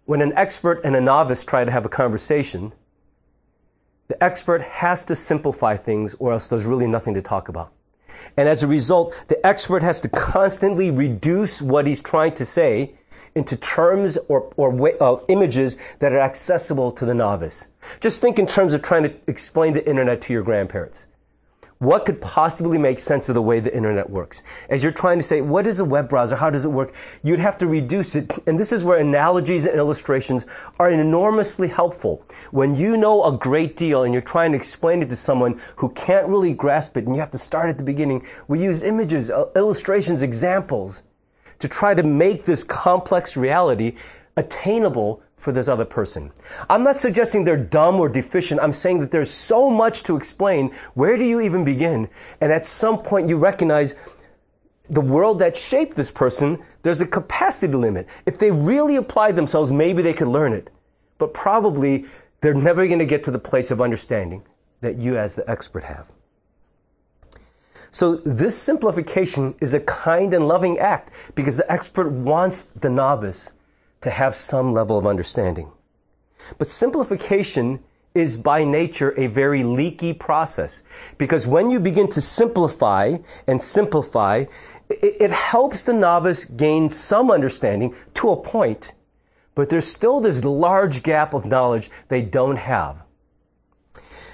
when 0.04 0.20
an 0.20 0.32
expert 0.34 0.80
and 0.82 0.96
a 0.96 1.00
novice 1.00 1.44
try 1.44 1.64
to 1.64 1.70
have 1.70 1.86
a 1.86 1.88
conversation, 1.88 2.72
the 4.08 4.22
expert 4.22 4.62
has 4.62 5.04
to 5.04 5.14
simplify 5.14 5.76
things 5.76 6.16
or 6.18 6.32
else 6.32 6.48
there's 6.48 6.66
really 6.66 6.88
nothing 6.88 7.14
to 7.14 7.22
talk 7.22 7.48
about. 7.48 7.72
And 8.36 8.48
as 8.48 8.62
a 8.62 8.66
result, 8.66 9.14
the 9.28 9.44
expert 9.46 9.82
has 9.82 10.00
to 10.02 10.08
constantly 10.08 10.90
reduce 10.90 11.60
what 11.62 11.86
he's 11.86 12.00
trying 12.00 12.34
to 12.34 12.44
say 12.44 12.94
into 13.34 13.56
terms 13.56 14.18
or, 14.28 14.52
or 14.56 15.02
uh, 15.02 15.20
images 15.28 15.78
that 16.00 16.12
are 16.12 16.20
accessible 16.20 16.90
to 16.92 17.04
the 17.04 17.14
novice. 17.14 17.68
Just 18.00 18.20
think 18.20 18.38
in 18.38 18.46
terms 18.46 18.74
of 18.74 18.82
trying 18.82 19.04
to 19.04 19.14
explain 19.26 19.72
the 19.72 19.88
internet 19.88 20.20
to 20.22 20.32
your 20.32 20.42
grandparents. 20.42 21.06
What 21.80 22.04
could 22.04 22.20
possibly 22.20 22.76
make 22.76 22.98
sense 22.98 23.30
of 23.30 23.34
the 23.34 23.40
way 23.40 23.58
the 23.58 23.74
internet 23.74 24.10
works? 24.10 24.42
As 24.68 24.82
you're 24.82 24.92
trying 24.92 25.18
to 25.18 25.22
say, 25.22 25.40
what 25.40 25.66
is 25.66 25.80
a 25.80 25.84
web 25.86 26.10
browser? 26.10 26.36
How 26.36 26.50
does 26.50 26.66
it 26.66 26.70
work? 26.70 26.92
You'd 27.22 27.38
have 27.38 27.56
to 27.56 27.66
reduce 27.66 28.14
it. 28.14 28.30
And 28.46 28.58
this 28.58 28.70
is 28.70 28.84
where 28.84 28.98
analogies 28.98 29.64
and 29.64 29.78
illustrations 29.78 30.44
are 30.78 30.90
enormously 30.90 31.68
helpful. 31.68 32.22
When 32.50 32.74
you 32.74 32.98
know 32.98 33.24
a 33.24 33.32
great 33.32 33.78
deal 33.78 34.02
and 34.02 34.12
you're 34.12 34.20
trying 34.20 34.52
to 34.52 34.58
explain 34.58 35.00
it 35.00 35.08
to 35.08 35.16
someone 35.16 35.58
who 35.76 35.88
can't 35.92 36.28
really 36.28 36.52
grasp 36.52 36.98
it 36.98 37.06
and 37.06 37.16
you 37.16 37.20
have 37.20 37.30
to 37.30 37.38
start 37.38 37.70
at 37.70 37.78
the 37.78 37.84
beginning, 37.84 38.26
we 38.46 38.62
use 38.62 38.82
images, 38.82 39.30
uh, 39.30 39.46
illustrations, 39.56 40.20
examples 40.20 41.02
to 41.60 41.66
try 41.66 41.94
to 41.94 42.02
make 42.02 42.44
this 42.44 42.62
complex 42.62 43.38
reality 43.38 43.96
attainable 44.36 45.22
for 45.40 45.52
this 45.52 45.68
other 45.68 45.86
person. 45.86 46.30
I'm 46.68 46.84
not 46.84 46.96
suggesting 46.96 47.44
they're 47.44 47.56
dumb 47.56 47.98
or 47.98 48.08
deficient. 48.08 48.60
I'm 48.60 48.74
saying 48.74 49.00
that 49.00 49.10
there's 49.10 49.30
so 49.30 49.70
much 49.70 50.02
to 50.04 50.16
explain. 50.16 50.70
Where 50.94 51.16
do 51.16 51.24
you 51.24 51.40
even 51.40 51.64
begin? 51.64 52.10
And 52.42 52.52
at 52.52 52.66
some 52.66 52.98
point 52.98 53.28
you 53.28 53.38
recognize 53.38 53.96
the 54.90 55.00
world 55.00 55.38
that 55.38 55.56
shaped 55.56 55.96
this 55.96 56.10
person, 56.10 56.62
there's 56.82 57.00
a 57.00 57.06
capacity 57.06 57.72
limit. 57.72 58.06
If 58.26 58.38
they 58.38 58.50
really 58.50 58.96
applied 58.96 59.34
themselves, 59.34 59.72
maybe 59.72 60.02
they 60.02 60.12
could 60.12 60.28
learn 60.28 60.52
it. 60.52 60.68
But 61.16 61.32
probably 61.32 62.04
they're 62.42 62.54
never 62.54 62.86
going 62.86 62.98
to 62.98 63.06
get 63.06 63.24
to 63.24 63.30
the 63.30 63.38
place 63.38 63.70
of 63.70 63.80
understanding 63.80 64.42
that 64.82 64.96
you 64.96 65.16
as 65.16 65.36
the 65.36 65.48
expert 65.50 65.84
have. 65.84 66.10
So 67.90 68.16
this 68.16 68.56
simplification 68.56 69.54
is 69.60 69.72
a 69.72 69.80
kind 69.80 70.34
and 70.34 70.46
loving 70.46 70.78
act 70.78 71.10
because 71.34 71.56
the 71.56 71.70
expert 71.72 72.10
wants 72.10 72.62
the 72.62 72.90
novice 72.90 73.52
to 74.02 74.10
have 74.10 74.34
some 74.34 74.72
level 74.72 74.98
of 74.98 75.06
understanding. 75.06 75.70
But 76.58 76.68
simplification 76.68 77.80
is 78.14 78.36
by 78.36 78.64
nature 78.64 79.14
a 79.18 79.28
very 79.28 79.62
leaky 79.62 80.12
process 80.12 80.82
because 81.18 81.46
when 81.46 81.70
you 81.70 81.78
begin 81.78 82.08
to 82.08 82.20
simplify 82.20 83.18
and 83.46 83.62
simplify, 83.62 84.46
it, 84.88 85.30
helps 85.30 85.84
the 85.84 85.92
novice 85.92 86.44
gain 86.44 86.88
some 86.88 87.30
understanding 87.30 87.94
to 88.14 88.30
a 88.30 88.36
point, 88.36 88.92
but 89.54 89.68
there's 89.68 89.86
still 89.86 90.20
this 90.20 90.44
large 90.44 91.04
gap 91.04 91.32
of 91.32 91.46
knowledge 91.46 91.90
they 92.08 92.22
don't 92.22 92.56
have. 92.56 93.02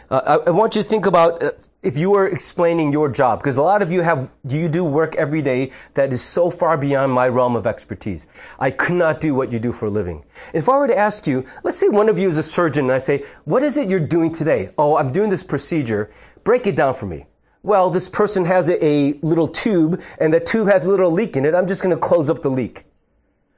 Uh, 0.08 0.38
I, 0.44 0.48
I, 0.48 0.50
want 0.50 0.76
you 0.76 0.82
to 0.82 0.88
think 0.88 1.04
about 1.04 1.42
uh, 1.42 1.50
if 1.86 1.96
you 1.96 2.10
were 2.10 2.26
explaining 2.26 2.90
your 2.90 3.08
job, 3.08 3.38
because 3.38 3.58
a 3.58 3.62
lot 3.62 3.80
of 3.80 3.92
you 3.92 4.02
have, 4.02 4.28
you 4.48 4.68
do 4.68 4.84
work 4.84 5.14
every 5.14 5.40
day 5.40 5.70
that 5.94 6.12
is 6.12 6.20
so 6.20 6.50
far 6.50 6.76
beyond 6.76 7.12
my 7.12 7.28
realm 7.28 7.54
of 7.54 7.64
expertise. 7.64 8.26
I 8.58 8.72
could 8.72 8.96
not 8.96 9.20
do 9.20 9.36
what 9.36 9.52
you 9.52 9.60
do 9.60 9.70
for 9.70 9.86
a 9.86 9.90
living. 9.90 10.24
If 10.52 10.68
I 10.68 10.78
were 10.78 10.88
to 10.88 10.98
ask 10.98 11.28
you, 11.28 11.46
let's 11.62 11.78
say 11.78 11.88
one 11.88 12.08
of 12.08 12.18
you 12.18 12.26
is 12.26 12.38
a 12.38 12.42
surgeon 12.42 12.86
and 12.86 12.92
I 12.92 12.98
say, 12.98 13.24
what 13.44 13.62
is 13.62 13.76
it 13.76 13.88
you're 13.88 14.00
doing 14.00 14.32
today? 14.32 14.70
Oh, 14.76 14.96
I'm 14.96 15.12
doing 15.12 15.30
this 15.30 15.44
procedure. 15.44 16.10
Break 16.42 16.66
it 16.66 16.74
down 16.74 16.94
for 16.94 17.06
me. 17.06 17.26
Well, 17.62 17.88
this 17.88 18.08
person 18.08 18.44
has 18.46 18.68
a, 18.68 18.84
a 18.84 19.12
little 19.22 19.46
tube 19.46 20.02
and 20.18 20.34
the 20.34 20.40
tube 20.40 20.66
has 20.66 20.86
a 20.86 20.90
little 20.90 21.12
leak 21.12 21.36
in 21.36 21.44
it. 21.44 21.54
I'm 21.54 21.68
just 21.68 21.84
going 21.84 21.94
to 21.94 22.00
close 22.00 22.28
up 22.28 22.42
the 22.42 22.50
leak. 22.50 22.84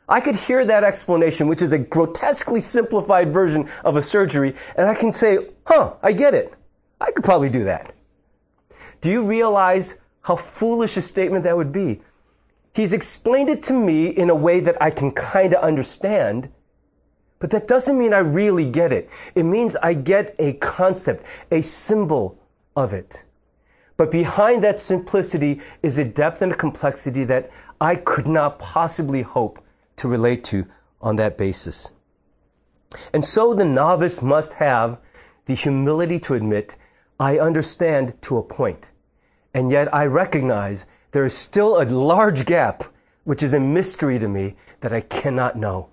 I 0.07 0.21
could 0.21 0.37
hear 0.37 0.67
that 0.67 0.85
explanation, 0.85 1.49
which 1.49 1.63
is 1.63 1.73
a 1.73 1.79
grotesquely 1.79 2.61
simplified 2.61 3.33
version 3.33 3.71
of 3.87 3.97
a 3.97 4.03
surgery, 4.03 4.55
and 4.77 4.87
I 4.87 4.95
can 4.95 5.13
say, 5.13 5.49
huh, 5.67 5.95
I 6.03 6.13
get 6.13 6.35
it. 6.35 6.53
I 7.01 7.11
could 7.11 7.25
probably 7.25 7.51
do 7.51 7.65
that. 7.65 7.95
Do 9.01 9.11
you 9.11 9.23
realize 9.23 9.99
how 10.23 10.37
foolish 10.37 10.97
a 10.97 11.03
statement 11.03 11.45
that 11.45 11.57
would 11.57 11.73
be? 11.73 12.01
He's 12.75 12.93
explained 12.93 13.49
it 13.49 13.63
to 13.65 13.73
me 13.73 14.09
in 14.09 14.31
a 14.31 14.35
way 14.35 14.61
that 14.61 14.81
I 14.81 14.91
can 14.91 15.11
kind 15.13 15.55
of 15.55 15.63
understand, 15.63 16.51
but 17.39 17.51
that 17.51 17.69
doesn't 17.69 17.99
mean 17.99 18.13
I 18.13 18.19
really 18.19 18.69
get 18.71 18.93
it. 18.93 19.11
It 19.35 19.45
means 19.45 19.77
I 19.77 19.95
get 19.95 20.35
a 20.39 20.55
concept, 20.55 21.25
a 21.51 21.63
symbol 21.63 22.39
of 22.77 22.93
it. 22.93 23.25
But 23.97 24.11
behind 24.13 24.63
that 24.63 24.79
simplicity 24.79 25.61
is 25.83 25.99
a 25.99 26.05
depth 26.05 26.41
and 26.41 26.53
a 26.53 26.57
complexity 26.57 27.25
that 27.25 27.51
I 27.81 27.97
could 27.97 28.29
not 28.29 28.59
possibly 28.59 29.23
hope 29.23 29.61
to 29.97 30.09
relate 30.09 30.45
to 30.45 30.67
on 31.01 31.17
that 31.17 31.37
basis. 31.37 31.91
And 33.13 33.25
so 33.25 33.55
the 33.55 33.65
novice 33.65 34.23
must 34.23 34.55
have 34.55 35.01
the 35.47 35.55
humility 35.55 36.21
to 36.21 36.35
admit 36.35 36.77
I 37.19 37.39
understand 37.39 38.21
to 38.23 38.39
a 38.39 38.43
point. 38.43 38.91
And 39.53 39.71
yet 39.71 39.93
I 39.95 40.07
recognize 40.07 40.87
there 41.11 41.25
is 41.25 41.37
still 41.37 41.81
a 41.81 41.85
large 41.85 42.47
gap 42.47 42.85
which 43.25 43.43
is 43.43 43.53
a 43.53 43.61
mystery 43.61 44.19
to 44.19 44.29
me 44.29 44.57
that 44.81 44.93
I 44.93 45.01
cannot 45.03 45.57
know. 45.57 45.91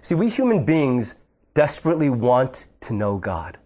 See, 0.00 0.14
we 0.14 0.28
human 0.28 0.64
beings 0.64 1.14
desperately 1.54 2.10
want 2.10 2.66
to 2.80 2.92
know 2.92 3.18
God. 3.18 3.58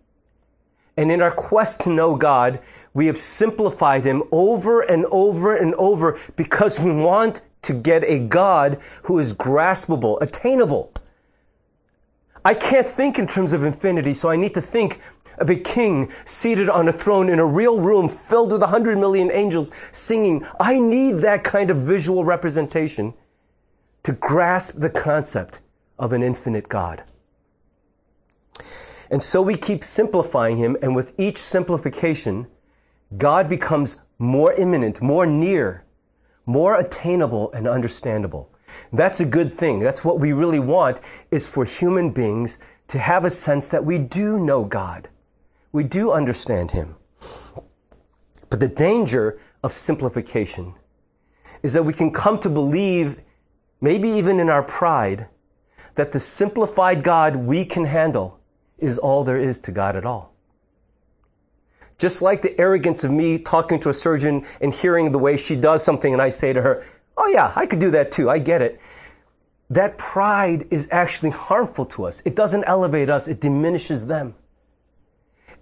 And 0.96 1.11
in 1.11 1.22
our 1.22 1.30
quest 1.30 1.80
to 1.83 1.90
know 1.90 2.16
God, 2.16 2.61
we 2.92 3.06
have 3.06 3.16
simplified 3.16 4.04
Him 4.04 4.22
over 4.30 4.83
and 4.83 5.06
over 5.06 5.56
and 5.56 5.74
over 5.76 6.18
because 6.37 6.78
we 6.78 6.92
want 6.92 7.40
to 7.62 7.72
get 7.72 8.04
a 8.04 8.18
God 8.18 8.78
who 9.04 9.18
is 9.18 9.35
graspable, 9.35 10.20
attainable. 10.20 10.92
I 12.44 12.55
can't 12.55 12.87
think 12.87 13.18
in 13.18 13.26
terms 13.26 13.53
of 13.53 13.64
infinity, 13.64 14.14
so 14.14 14.31
I 14.31 14.37
need 14.37 14.55
to 14.55 14.61
think 14.61 15.00
of 15.38 15.50
a 15.50 15.57
king 15.57 16.11
seated 16.24 16.68
on 16.68 16.88
a 16.88 16.92
throne 16.92 17.29
in 17.29 17.38
a 17.38 17.46
real 17.46 17.81
room 17.81 18.09
filled 18.09 18.53
with 18.53 18.62
a 18.62 18.68
hundred 18.68 18.98
million 18.98 19.31
angels 19.31 19.72
singing. 19.90 20.46
I 20.59 20.79
need 20.79 21.18
that 21.18 21.44
kind 21.44 21.70
of 21.70 21.79
visual 21.79 22.24
representation 22.24 23.14
to 24.03 24.12
grasp 24.12 24.79
the 24.79 24.90
concept 24.90 25.61
of 25.98 26.12
an 26.12 26.22
infinite 26.22 26.68
God. 26.68 27.05
And 29.11 29.22
so 29.22 29.42
we 29.42 29.57
keep 29.57 29.83
simplifying 29.83 30.57
him, 30.57 30.76
and 30.83 30.94
with 30.94 31.12
each 31.18 31.38
simplification, 31.38 32.46
God 33.18 33.48
becomes 33.48 33.96
more 34.18 34.53
imminent, 34.53 35.03
more 35.03 35.26
near, 35.26 35.85
more 36.46 36.79
attainable 36.79 37.50
and 37.53 37.66
understandable. 37.66 38.50
That's 38.92 39.20
a 39.20 39.24
good 39.24 39.54
thing. 39.54 39.80
That's 39.80 40.04
what 40.04 40.18
we 40.18 40.33
really 40.33 40.61
want 40.61 41.00
is 41.30 41.48
for 41.48 41.64
human 41.64 42.11
beings 42.11 42.59
to 42.88 42.98
have 42.98 43.24
a 43.24 43.30
sense 43.30 43.68
that 43.68 43.85
we 43.85 43.98
do 43.98 44.38
know 44.38 44.64
God. 44.64 45.09
We 45.72 45.85
do 45.85 46.12
understand 46.12 46.72
him. 46.72 46.96
But 48.48 48.61
the 48.61 48.68
danger 48.68 49.38
of 49.62 49.72
simplification 49.72 50.74
is 51.62 51.72
that 51.74 51.85
we 51.85 51.92
can 51.92 52.11
come 52.11 52.38
to 52.40 52.50
believe, 52.50 53.22
maybe 53.80 54.09
even 54.09 54.40
in 54.40 54.50
our 54.50 54.62
pride, 54.62 55.28
that 55.94 56.12
the 56.12 56.20
simplified 56.20 57.02
God 57.02 57.37
we 57.37 57.64
can 57.64 57.85
handle 57.85 58.40
is 58.78 58.98
all 58.98 59.22
there 59.22 59.38
is 59.38 59.59
to 59.61 59.72
God 59.72 59.96
at 59.96 60.06
all. 60.06 60.33
Just 61.98 62.22
like 62.22 62.40
the 62.40 62.59
arrogance 62.59 63.04
of 63.04 63.11
me 63.11 63.38
talking 63.38 63.78
to 63.80 63.90
a 63.90 63.94
surgeon 63.94 64.46
and 64.61 64.72
hearing 64.72 65.12
the 65.12 65.18
way 65.18 65.37
she 65.37 65.54
does 65.54 65.85
something 65.85 66.12
and 66.12 66.22
I 66.22 66.30
say 66.30 66.52
to 66.54 66.62
her, 66.62 66.85
Oh 67.20 67.28
yeah, 67.28 67.52
I 67.54 67.66
could 67.66 67.78
do 67.78 67.90
that 67.92 68.11
too. 68.11 68.30
I 68.30 68.38
get 68.38 68.62
it. 68.62 68.80
That 69.68 69.98
pride 69.98 70.66
is 70.70 70.88
actually 70.90 71.30
harmful 71.30 71.87
to 71.87 72.04
us. 72.04 72.22
It 72.24 72.35
doesn't 72.35 72.64
elevate 72.64 73.09
us. 73.09 73.28
It 73.28 73.40
diminishes 73.40 74.06
them. 74.06 74.35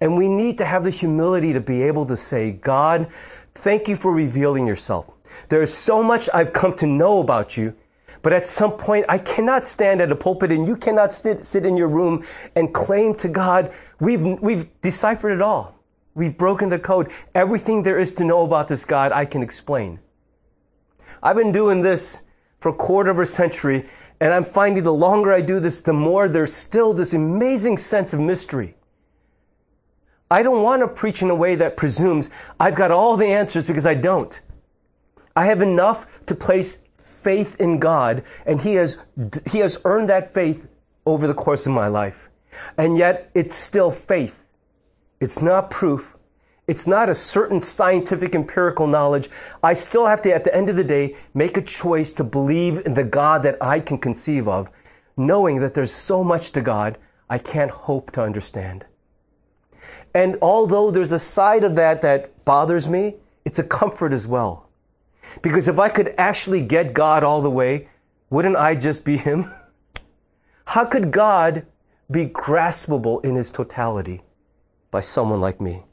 And 0.01 0.17
we 0.17 0.29
need 0.29 0.57
to 0.59 0.65
have 0.65 0.83
the 0.83 0.89
humility 0.89 1.53
to 1.53 1.59
be 1.59 1.83
able 1.83 2.05
to 2.07 2.17
say, 2.17 2.51
God, 2.51 3.07
thank 3.53 3.87
you 3.87 3.95
for 3.95 4.11
revealing 4.11 4.65
yourself. 4.65 5.05
There 5.49 5.61
is 5.61 5.73
so 5.73 6.01
much 6.01 6.29
I've 6.33 6.53
come 6.53 6.73
to 6.77 6.87
know 6.87 7.19
about 7.19 7.57
you 7.57 7.75
but 8.21 8.33
at 8.33 8.45
some 8.45 8.73
point, 8.73 9.05
I 9.07 9.17
cannot 9.17 9.65
stand 9.65 10.01
at 10.01 10.11
a 10.11 10.15
pulpit 10.15 10.51
and 10.51 10.67
you 10.67 10.75
cannot 10.75 11.13
sit, 11.13 11.45
sit 11.45 11.65
in 11.65 11.77
your 11.77 11.87
room 11.87 12.25
and 12.55 12.73
claim 12.73 13.15
to 13.15 13.29
God, 13.29 13.71
we've, 13.99 14.21
we've 14.21 14.69
deciphered 14.81 15.33
it 15.33 15.41
all. 15.41 15.75
We've 16.15 16.37
broken 16.37 16.69
the 16.69 16.79
code. 16.79 17.11
Everything 17.33 17.83
there 17.83 17.97
is 17.97 18.13
to 18.13 18.25
know 18.25 18.43
about 18.43 18.67
this 18.67 18.83
God, 18.83 19.11
I 19.11 19.25
can 19.25 19.41
explain. 19.41 19.99
I've 21.21 21.35
been 21.35 21.51
doing 21.51 21.81
this 21.81 22.21
for 22.59 22.69
a 22.69 22.73
quarter 22.73 23.11
of 23.11 23.19
a 23.19 23.25
century, 23.25 23.87
and 24.19 24.33
I'm 24.33 24.43
finding 24.43 24.83
the 24.83 24.93
longer 24.93 25.33
I 25.33 25.41
do 25.41 25.59
this, 25.59 25.81
the 25.81 25.93
more 25.93 26.27
there's 26.27 26.53
still 26.53 26.93
this 26.93 27.13
amazing 27.13 27.77
sense 27.77 28.13
of 28.13 28.19
mystery. 28.19 28.75
I 30.31 30.43
don't 30.43 30.61
want 30.61 30.81
to 30.81 30.87
preach 30.87 31.21
in 31.21 31.29
a 31.29 31.35
way 31.35 31.55
that 31.55 31.77
presumes 31.77 32.29
I've 32.59 32.75
got 32.75 32.91
all 32.91 33.17
the 33.17 33.27
answers 33.27 33.65
because 33.65 33.87
I 33.87 33.95
don't. 33.95 34.39
I 35.35 35.45
have 35.45 35.61
enough 35.61 36.05
to 36.27 36.35
place 36.35 36.79
faith 36.97 37.59
in 37.59 37.79
God, 37.79 38.23
and 38.45 38.61
He 38.61 38.75
has, 38.75 38.99
He 39.49 39.59
has 39.59 39.81
earned 39.85 40.09
that 40.09 40.33
faith 40.33 40.67
over 41.05 41.27
the 41.27 41.33
course 41.33 41.65
of 41.65 41.73
my 41.73 41.87
life. 41.87 42.29
And 42.77 42.97
yet, 42.97 43.31
it's 43.33 43.55
still 43.55 43.91
faith. 43.91 44.45
It's 45.19 45.41
not 45.41 45.71
proof. 45.71 46.15
It's 46.69 46.85
not 46.85 47.09
a 47.09 47.15
certain 47.15 47.59
scientific 47.59 48.35
empirical 48.35 48.85
knowledge. 48.85 49.27
I 49.63 49.73
still 49.73 50.05
have 50.05 50.21
to, 50.21 50.31
at 50.31 50.43
the 50.43 50.55
end 50.55 50.69
of 50.69 50.75
the 50.75 50.83
day, 50.83 51.15
make 51.33 51.57
a 51.57 51.63
choice 51.63 52.11
to 52.11 52.23
believe 52.23 52.85
in 52.85 52.93
the 52.93 53.03
God 53.03 53.41
that 53.41 53.57
I 53.59 53.79
can 53.79 53.97
conceive 53.97 54.47
of, 54.47 54.69
knowing 55.17 55.61
that 55.61 55.73
there's 55.73 55.91
so 55.91 56.23
much 56.23 56.51
to 56.51 56.61
God 56.61 56.99
I 57.27 57.39
can't 57.39 57.71
hope 57.71 58.11
to 58.11 58.21
understand. 58.21 58.85
And 60.13 60.37
although 60.43 60.91
there's 60.91 61.11
a 61.11 61.17
side 61.17 61.63
of 61.63 61.75
that 61.77 62.03
that 62.03 62.45
bothers 62.45 62.87
me, 62.87 63.15
it's 63.45 63.57
a 63.57 63.63
comfort 63.63 64.13
as 64.13 64.27
well. 64.27 64.69
Because 65.41 65.67
if 65.67 65.79
I 65.79 65.89
could 65.89 66.13
actually 66.19 66.61
get 66.61 66.93
God 66.93 67.23
all 67.23 67.41
the 67.41 67.49
way, 67.49 67.89
wouldn't 68.29 68.57
I 68.57 68.75
just 68.75 69.03
be 69.03 69.17
Him? 69.17 69.51
How 70.65 70.85
could 70.85 71.09
God 71.09 71.65
be 72.11 72.27
graspable 72.27 73.25
in 73.25 73.33
His 73.33 73.49
totality 73.49 74.21
by 74.91 75.01
someone 75.01 75.41
like 75.41 75.59
me? 75.59 75.85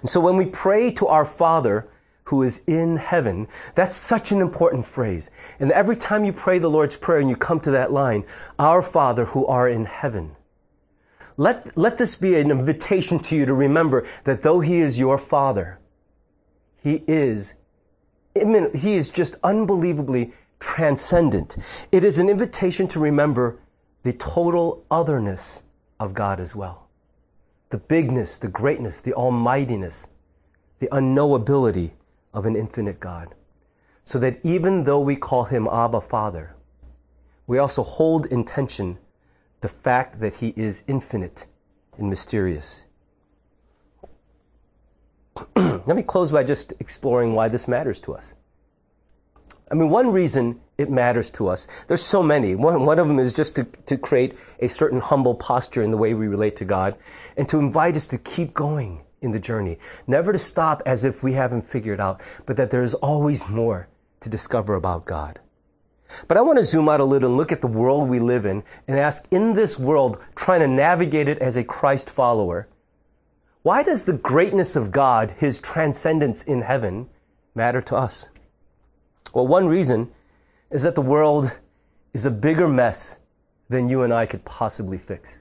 And 0.00 0.08
so 0.08 0.20
when 0.20 0.36
we 0.36 0.46
pray 0.46 0.90
to 0.92 1.06
our 1.06 1.24
Father 1.24 1.88
who 2.24 2.42
is 2.42 2.62
in 2.66 2.96
heaven, 2.96 3.46
that's 3.74 3.94
such 3.94 4.32
an 4.32 4.40
important 4.40 4.84
phrase. 4.84 5.30
And 5.60 5.70
every 5.72 5.96
time 5.96 6.24
you 6.24 6.32
pray 6.32 6.58
the 6.58 6.70
Lord's 6.70 6.96
Prayer 6.96 7.20
and 7.20 7.30
you 7.30 7.36
come 7.36 7.60
to 7.60 7.70
that 7.70 7.92
line, 7.92 8.24
Our 8.58 8.82
Father 8.82 9.26
who 9.26 9.46
are 9.46 9.68
in 9.68 9.84
heaven, 9.84 10.34
let, 11.36 11.76
let 11.76 11.98
this 11.98 12.16
be 12.16 12.36
an 12.36 12.50
invitation 12.50 13.18
to 13.20 13.36
you 13.36 13.46
to 13.46 13.54
remember 13.54 14.06
that 14.24 14.42
though 14.42 14.60
He 14.60 14.78
is 14.78 14.98
your 14.98 15.18
Father, 15.18 15.78
He 16.82 17.04
is 17.06 17.54
he 18.42 18.96
is 18.96 19.08
just 19.08 19.36
unbelievably 19.42 20.32
transcendent. 20.58 21.56
It 21.92 22.04
is 22.04 22.18
an 22.18 22.28
invitation 22.28 22.88
to 22.88 23.00
remember 23.00 23.58
the 24.02 24.12
total 24.12 24.84
otherness 24.90 25.62
of 25.98 26.14
God 26.14 26.40
as 26.40 26.54
well. 26.54 26.85
The 27.70 27.78
bigness, 27.78 28.38
the 28.38 28.48
greatness, 28.48 29.00
the 29.00 29.12
almightiness, 29.12 30.06
the 30.78 30.88
unknowability 30.92 31.92
of 32.32 32.46
an 32.46 32.54
infinite 32.54 33.00
God. 33.00 33.34
So 34.04 34.18
that 34.20 34.38
even 34.44 34.84
though 34.84 35.00
we 35.00 35.16
call 35.16 35.44
him 35.44 35.68
Abba 35.70 36.00
Father, 36.00 36.54
we 37.46 37.58
also 37.58 37.82
hold 37.82 38.26
in 38.26 38.44
tension 38.44 38.98
the 39.60 39.68
fact 39.68 40.20
that 40.20 40.34
he 40.34 40.52
is 40.56 40.84
infinite 40.86 41.46
and 41.98 42.08
mysterious. 42.08 42.84
Let 45.56 45.96
me 45.96 46.02
close 46.02 46.30
by 46.30 46.44
just 46.44 46.72
exploring 46.78 47.32
why 47.32 47.48
this 47.48 47.66
matters 47.66 48.00
to 48.00 48.14
us. 48.14 48.34
I 49.70 49.74
mean, 49.74 49.90
one 49.90 50.12
reason 50.12 50.60
it 50.78 50.90
matters 50.90 51.30
to 51.32 51.48
us, 51.48 51.66
there's 51.86 52.04
so 52.04 52.22
many. 52.22 52.54
One, 52.54 52.84
one 52.84 52.98
of 52.98 53.08
them 53.08 53.18
is 53.18 53.32
just 53.32 53.56
to, 53.56 53.64
to 53.64 53.96
create 53.96 54.36
a 54.60 54.68
certain 54.68 55.00
humble 55.00 55.34
posture 55.34 55.82
in 55.82 55.90
the 55.90 55.96
way 55.96 56.14
we 56.14 56.26
relate 56.26 56.56
to 56.56 56.64
God 56.64 56.96
and 57.36 57.48
to 57.48 57.58
invite 57.58 57.96
us 57.96 58.06
to 58.08 58.18
keep 58.18 58.52
going 58.52 59.02
in 59.22 59.32
the 59.32 59.40
journey. 59.40 59.78
Never 60.06 60.32
to 60.32 60.38
stop 60.38 60.82
as 60.84 61.04
if 61.04 61.22
we 61.22 61.32
haven't 61.32 61.66
figured 61.66 62.00
out, 62.00 62.20
but 62.44 62.56
that 62.56 62.70
there's 62.70 62.94
always 62.94 63.48
more 63.48 63.88
to 64.20 64.28
discover 64.28 64.74
about 64.74 65.06
God. 65.06 65.40
But 66.28 66.36
I 66.36 66.42
want 66.42 66.58
to 66.58 66.64
zoom 66.64 66.88
out 66.88 67.00
a 67.00 67.04
little 67.04 67.30
and 67.30 67.36
look 67.36 67.52
at 67.52 67.60
the 67.60 67.66
world 67.66 68.08
we 68.08 68.20
live 68.20 68.46
in 68.46 68.62
and 68.86 68.98
ask, 68.98 69.26
in 69.30 69.54
this 69.54 69.78
world, 69.78 70.22
trying 70.34 70.60
to 70.60 70.68
navigate 70.68 71.28
it 71.28 71.38
as 71.38 71.56
a 71.56 71.64
Christ 71.64 72.08
follower, 72.08 72.68
why 73.62 73.82
does 73.82 74.04
the 74.04 74.16
greatness 74.16 74.76
of 74.76 74.92
God, 74.92 75.32
His 75.32 75.60
transcendence 75.60 76.44
in 76.44 76.62
heaven, 76.62 77.08
matter 77.54 77.80
to 77.82 77.96
us? 77.96 78.28
Well, 79.34 79.46
one 79.46 79.66
reason 79.66 80.12
is 80.70 80.82
that 80.82 80.94
the 80.94 81.02
world 81.02 81.56
is 82.12 82.26
a 82.26 82.30
bigger 82.30 82.68
mess 82.68 83.18
than 83.68 83.88
you 83.88 84.02
and 84.02 84.12
I 84.12 84.26
could 84.26 84.44
possibly 84.44 84.98
fix. 84.98 85.40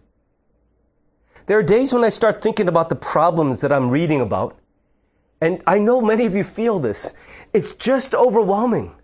There 1.45 1.59
are 1.59 1.63
days 1.63 1.93
when 1.93 2.03
I 2.03 2.09
start 2.09 2.41
thinking 2.41 2.67
about 2.67 2.89
the 2.89 2.95
problems 2.95 3.61
that 3.61 3.71
I'm 3.71 3.89
reading 3.89 4.19
about, 4.19 4.57
and 5.41 5.61
I 5.67 5.77
know 5.77 6.01
many 6.01 6.25
of 6.25 6.33
you 6.33 6.43
feel 6.43 6.79
this. 6.79 7.13
It's 7.53 7.73
just 7.73 8.15
overwhelming. 8.15 8.95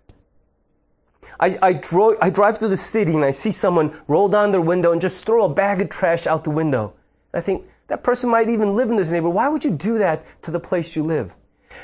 I, 1.38 1.56
I, 1.62 1.72
dro- 1.74 2.16
I 2.20 2.30
drive 2.30 2.58
through 2.58 2.68
the 2.68 2.76
city 2.76 3.14
and 3.14 3.24
I 3.24 3.30
see 3.30 3.52
someone 3.52 4.00
roll 4.08 4.28
down 4.28 4.50
their 4.50 4.60
window 4.60 4.92
and 4.92 5.00
just 5.00 5.24
throw 5.24 5.44
a 5.44 5.52
bag 5.52 5.80
of 5.80 5.88
trash 5.88 6.26
out 6.26 6.44
the 6.44 6.50
window. 6.50 6.94
I 7.32 7.40
think, 7.40 7.64
that 7.88 8.02
person 8.02 8.30
might 8.30 8.48
even 8.48 8.74
live 8.74 8.90
in 8.90 8.96
this 8.96 9.10
neighborhood. 9.10 9.34
Why 9.34 9.48
would 9.48 9.64
you 9.64 9.70
do 9.70 9.98
that 9.98 10.24
to 10.42 10.50
the 10.50 10.60
place 10.60 10.96
you 10.96 11.02
live? 11.02 11.34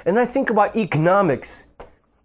And 0.07 0.18
I 0.18 0.24
think 0.24 0.48
about 0.51 0.77
economics 0.77 1.66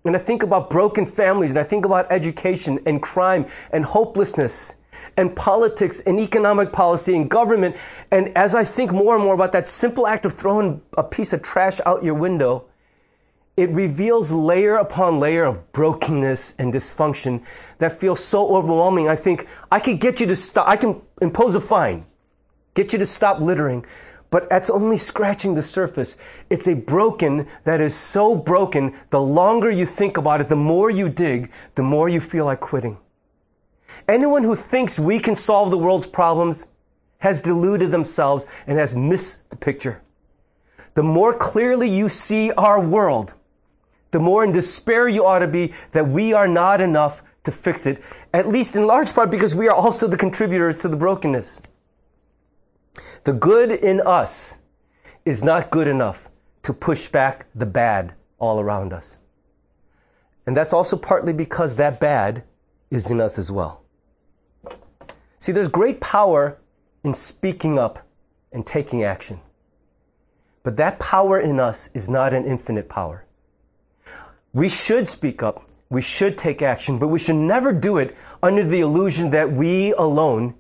and 0.06 0.16
I 0.16 0.20
think 0.20 0.44
about 0.44 0.70
broken 0.70 1.06
families 1.06 1.52
and 1.52 1.60
I 1.60 1.64
think 1.64 1.86
about 1.86 2.12
education 2.12 2.80
and 2.86 3.02
crime 3.02 3.46
and 3.72 3.86
hopelessness 3.86 4.76
and 5.18 5.36
politics 5.36 6.02
and 6.02 6.20
economic 6.20 6.72
policy 6.72 7.16
and 7.16 7.30
government. 7.30 7.76
And 8.12 8.36
as 8.38 8.56
I 8.56 8.64
think 8.64 8.92
more 8.92 9.16
and 9.16 9.24
more 9.24 9.34
about 9.34 9.52
that 9.54 9.68
simple 9.68 10.08
act 10.08 10.26
of 10.26 10.34
throwing 10.34 10.82
a 10.98 11.04
piece 11.04 11.34
of 11.34 11.42
trash 11.42 11.80
out 11.86 12.04
your 12.04 12.16
window, 12.16 12.66
it 13.56 13.70
reveals 13.70 14.32
layer 14.32 14.76
upon 14.76 15.20
layer 15.20 15.44
of 15.44 15.72
brokenness 15.72 16.56
and 16.58 16.74
dysfunction 16.74 17.44
that 17.78 17.92
feels 17.92 18.24
so 18.24 18.56
overwhelming. 18.56 19.08
I 19.08 19.16
think 19.16 19.48
I 19.72 19.80
could 19.80 20.00
get 20.00 20.20
you 20.20 20.26
to 20.28 20.36
stop, 20.36 20.68
I 20.68 20.76
can 20.76 21.02
impose 21.22 21.56
a 21.56 21.62
fine 21.62 22.06
get 22.74 22.94
you 22.94 23.00
to 23.00 23.06
stop 23.06 23.40
littering. 23.40 23.86
But 24.34 24.50
that's 24.50 24.72
only 24.72 24.98
scratching 24.98 25.54
the 25.54 25.62
surface. 25.62 26.18
It's 26.50 26.68
a 26.68 26.74
broken 26.74 27.46
that 27.66 27.80
is 27.80 27.94
so 27.94 28.36
broken, 28.36 28.96
the 29.12 29.22
longer 29.22 29.70
you 29.70 29.86
think 29.86 30.18
about 30.18 30.42
it, 30.42 30.50
the 30.50 30.56
more 30.56 30.90
you 30.90 31.08
dig, 31.08 31.52
the 31.76 31.84
more 31.84 32.10
you 32.10 32.20
feel 32.20 32.46
like 32.46 32.60
quitting. 32.60 32.98
Anyone 34.08 34.42
who 34.42 34.56
thinks 34.56 35.00
we 35.00 35.20
can 35.20 35.36
solve 35.36 35.70
the 35.70 35.78
world's 35.78 36.08
problems 36.08 36.68
has 37.20 37.42
deluded 37.42 37.92
themselves 37.92 38.48
and 38.66 38.80
has 38.80 38.96
missed 38.96 39.48
the 39.52 39.56
picture. 39.56 40.02
The 40.96 41.04
more 41.04 41.36
clearly 41.36 41.88
you 41.88 42.10
see 42.10 42.52
our 42.54 42.82
world, 42.82 43.36
the 44.10 44.20
more 44.20 44.44
in 44.44 44.52
despair 44.52 45.08
you 45.08 45.28
ought 45.28 45.46
to 45.46 45.48
be 45.48 45.74
that 45.92 46.08
we 46.08 46.34
are 46.34 46.48
not 46.48 46.82
enough 46.82 47.22
to 47.44 47.52
fix 47.52 47.86
it, 47.86 48.04
at 48.34 48.48
least 48.48 48.76
in 48.76 48.88
large 48.88 49.14
part 49.14 49.30
because 49.30 49.54
we 49.54 49.68
are 49.68 49.76
also 49.76 50.08
the 50.08 50.18
contributors 50.18 50.80
to 50.80 50.88
the 50.88 50.98
brokenness. 50.98 51.62
The 53.24 53.34
good 53.34 53.72
in 53.72 54.02
us 54.02 54.58
is 55.24 55.44
not 55.44 55.70
good 55.70 55.88
enough 55.88 56.30
to 56.64 56.74
push 56.74 57.08
back 57.08 57.46
the 57.56 57.66
bad 57.66 58.14
all 58.38 58.60
around 58.60 58.92
us. 58.92 59.18
And 60.46 60.58
that's 60.58 60.74
also 60.74 60.98
partly 60.98 61.32
because 61.32 61.76
that 61.76 62.02
bad 62.02 62.44
is 62.92 63.10
in 63.10 63.22
us 63.22 63.40
as 63.40 63.50
well. 63.50 63.82
See, 65.40 65.54
there's 65.54 65.70
great 65.70 66.02
power 66.02 66.58
in 67.04 67.14
speaking 67.14 67.80
up 67.80 68.06
and 68.52 68.66
taking 68.66 69.04
action. 69.04 69.40
But 70.62 70.76
that 70.78 71.00
power 71.00 71.40
in 71.40 71.62
us 71.62 71.90
is 71.94 72.10
not 72.10 72.34
an 72.34 72.46
infinite 72.46 72.90
power. 72.90 73.26
We 74.54 74.68
should 74.68 75.08
speak 75.08 75.42
up. 75.42 75.70
We 75.90 76.02
should 76.02 76.38
take 76.38 76.62
action, 76.62 77.00
but 77.00 77.08
we 77.08 77.20
should 77.20 77.36
never 77.36 77.72
do 77.72 77.98
it 77.98 78.18
under 78.42 78.66
the 78.66 78.82
illusion 78.82 79.30
that 79.30 79.52
we 79.52 79.94
alone 79.94 80.56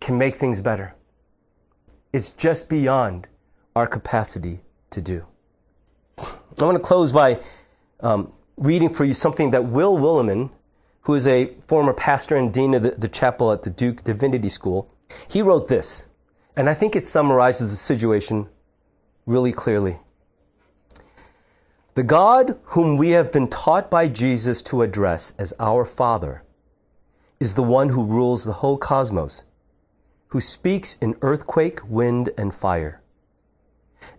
can 0.00 0.18
make 0.18 0.34
things 0.34 0.60
better. 0.60 0.95
It's 2.16 2.30
just 2.30 2.70
beyond 2.70 3.28
our 3.74 3.86
capacity 3.86 4.60
to 4.88 5.02
do. 5.02 5.26
I 6.18 6.64
want 6.64 6.78
to 6.78 6.82
close 6.82 7.12
by 7.12 7.40
um, 8.00 8.32
reading 8.56 8.88
for 8.88 9.04
you 9.04 9.12
something 9.12 9.50
that 9.50 9.66
Will 9.66 9.98
Willimon, 9.98 10.48
who 11.02 11.12
is 11.12 11.28
a 11.28 11.52
former 11.66 11.92
pastor 11.92 12.34
and 12.34 12.54
dean 12.54 12.72
of 12.72 12.84
the, 12.84 12.92
the 12.92 13.08
chapel 13.08 13.52
at 13.52 13.64
the 13.64 13.68
Duke 13.68 14.02
Divinity 14.02 14.48
School, 14.48 14.90
he 15.28 15.42
wrote 15.42 15.68
this, 15.68 16.06
and 16.56 16.70
I 16.70 16.72
think 16.72 16.96
it 16.96 17.04
summarizes 17.04 17.70
the 17.70 17.76
situation 17.76 18.48
really 19.26 19.52
clearly. 19.52 19.98
The 21.96 22.02
God 22.02 22.58
whom 22.68 22.96
we 22.96 23.10
have 23.10 23.30
been 23.30 23.48
taught 23.48 23.90
by 23.90 24.08
Jesus 24.08 24.62
to 24.62 24.80
address 24.80 25.34
as 25.36 25.52
our 25.60 25.84
Father 25.84 26.44
is 27.38 27.56
the 27.56 27.62
one 27.62 27.90
who 27.90 28.06
rules 28.06 28.44
the 28.44 28.54
whole 28.64 28.78
cosmos, 28.78 29.44
who 30.28 30.40
speaks 30.40 30.96
in 31.00 31.16
earthquake, 31.22 31.80
wind, 31.88 32.30
and 32.36 32.54
fire. 32.54 33.00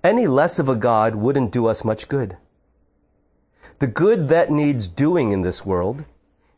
Any 0.03 0.27
less 0.27 0.59
of 0.59 0.69
a 0.69 0.75
God 0.75 1.15
wouldn't 1.15 1.51
do 1.51 1.67
us 1.67 1.83
much 1.83 2.07
good. 2.07 2.37
The 3.79 3.87
good 3.87 4.27
that 4.29 4.51
needs 4.51 4.87
doing 4.87 5.31
in 5.31 5.41
this 5.41 5.65
world, 5.65 6.05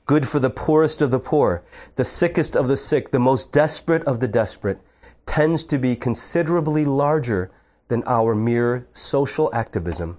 good 0.06 0.28
for 0.28 0.40
the 0.40 0.50
poorest 0.50 1.02
of 1.02 1.12
the 1.12 1.20
poor, 1.20 1.64
the 1.96 2.06
sickest 2.06 2.56
of 2.56 2.68
the 2.68 2.78
sick, 2.78 3.12
the 3.12 3.20
most 3.20 3.52
desperate 3.52 4.04
of 4.04 4.20
the 4.20 4.28
desperate, 4.28 4.80
tends 5.26 5.64
to 5.66 5.78
be 5.78 5.96
considerably 5.96 6.86
larger 6.86 7.52
than 7.90 8.04
our 8.06 8.34
mere 8.34 8.88
social 8.94 9.50
activism, 9.54 10.18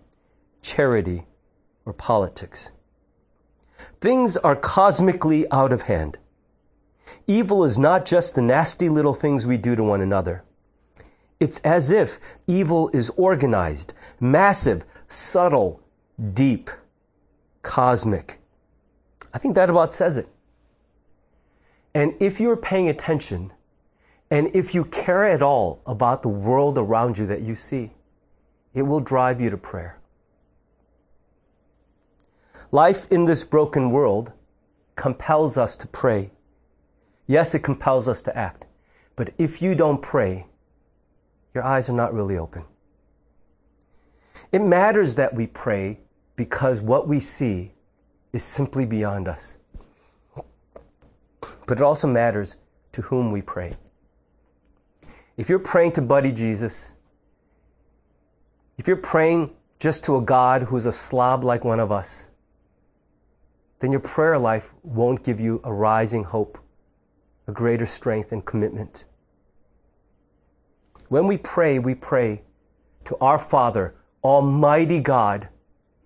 charity, 0.62 1.26
or 1.86 1.92
politics. 1.92 2.70
Things 4.00 4.36
are 4.36 4.56
cosmically 4.56 5.50
out 5.50 5.72
of 5.72 5.82
hand. 5.82 6.18
Evil 7.26 7.64
is 7.64 7.78
not 7.78 8.04
just 8.04 8.34
the 8.34 8.42
nasty 8.42 8.88
little 8.88 9.14
things 9.14 9.46
we 9.46 9.56
do 9.56 9.76
to 9.76 9.82
one 9.82 10.00
another. 10.00 10.44
It's 11.38 11.58
as 11.60 11.90
if 11.90 12.18
evil 12.46 12.90
is 12.92 13.10
organized, 13.16 13.94
massive, 14.20 14.84
subtle, 15.08 15.80
deep, 16.34 16.70
cosmic. 17.62 18.40
I 19.32 19.38
think 19.38 19.54
that 19.54 19.70
about 19.70 19.92
says 19.92 20.18
it. 20.18 20.28
And 21.94 22.14
if 22.20 22.40
you're 22.40 22.56
paying 22.56 22.88
attention, 22.88 23.52
and 24.30 24.54
if 24.54 24.74
you 24.74 24.84
care 24.84 25.24
at 25.24 25.42
all 25.42 25.82
about 25.86 26.22
the 26.22 26.28
world 26.28 26.78
around 26.78 27.18
you 27.18 27.26
that 27.26 27.40
you 27.40 27.54
see, 27.54 27.92
it 28.74 28.82
will 28.82 29.00
drive 29.00 29.40
you 29.40 29.50
to 29.50 29.56
prayer. 29.56 29.98
Life 32.70 33.10
in 33.10 33.24
this 33.24 33.42
broken 33.42 33.90
world 33.90 34.32
compels 34.94 35.58
us 35.58 35.74
to 35.76 35.88
pray. 35.88 36.30
Yes, 37.30 37.54
it 37.54 37.60
compels 37.60 38.08
us 38.08 38.22
to 38.22 38.36
act. 38.36 38.66
But 39.14 39.30
if 39.38 39.62
you 39.62 39.76
don't 39.76 40.02
pray, 40.02 40.48
your 41.54 41.62
eyes 41.62 41.88
are 41.88 41.92
not 41.92 42.12
really 42.12 42.36
open. 42.36 42.64
It 44.50 44.58
matters 44.58 45.14
that 45.14 45.32
we 45.32 45.46
pray 45.46 46.00
because 46.34 46.82
what 46.82 47.06
we 47.06 47.20
see 47.20 47.70
is 48.32 48.42
simply 48.42 48.84
beyond 48.84 49.28
us. 49.28 49.58
But 51.66 51.78
it 51.78 51.82
also 51.82 52.08
matters 52.08 52.56
to 52.90 53.02
whom 53.02 53.30
we 53.30 53.42
pray. 53.42 53.74
If 55.36 55.48
you're 55.48 55.60
praying 55.60 55.92
to 55.92 56.02
Buddy 56.02 56.32
Jesus, 56.32 56.90
if 58.76 58.88
you're 58.88 58.96
praying 58.96 59.54
just 59.78 60.02
to 60.06 60.16
a 60.16 60.20
God 60.20 60.64
who's 60.64 60.86
a 60.86 60.90
slob 60.92 61.44
like 61.44 61.62
one 61.62 61.78
of 61.78 61.92
us, 61.92 62.26
then 63.78 63.92
your 63.92 64.00
prayer 64.00 64.36
life 64.36 64.74
won't 64.82 65.22
give 65.22 65.38
you 65.38 65.60
a 65.62 65.72
rising 65.72 66.24
hope, 66.24 66.58
a 67.50 67.52
greater 67.52 67.86
strength 67.86 68.30
and 68.30 68.44
commitment. 68.44 69.04
When 71.08 71.26
we 71.26 71.36
pray, 71.36 71.80
we 71.80 71.96
pray 71.96 72.42
to 73.06 73.16
our 73.20 73.38
Father, 73.38 73.96
Almighty 74.22 75.00
God, 75.00 75.48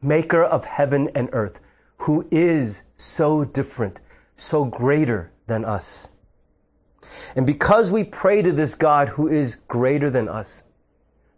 maker 0.01 0.43
of 0.43 0.65
heaven 0.65 1.11
and 1.15 1.29
earth, 1.33 1.61
who 1.99 2.27
is 2.31 2.85
so 2.97 3.45
different, 3.45 4.01
so 4.37 4.65
greater 4.65 5.33
than 5.47 5.67
us. 5.67 6.09
And 7.37 7.47
because 7.47 7.91
we 7.91 8.05
pray 8.05 8.41
to 8.41 8.51
this 8.51 8.75
God 8.75 9.11
who 9.11 9.29
is 9.29 9.57
greater 9.69 10.09
than 10.09 10.29
us, 10.29 10.63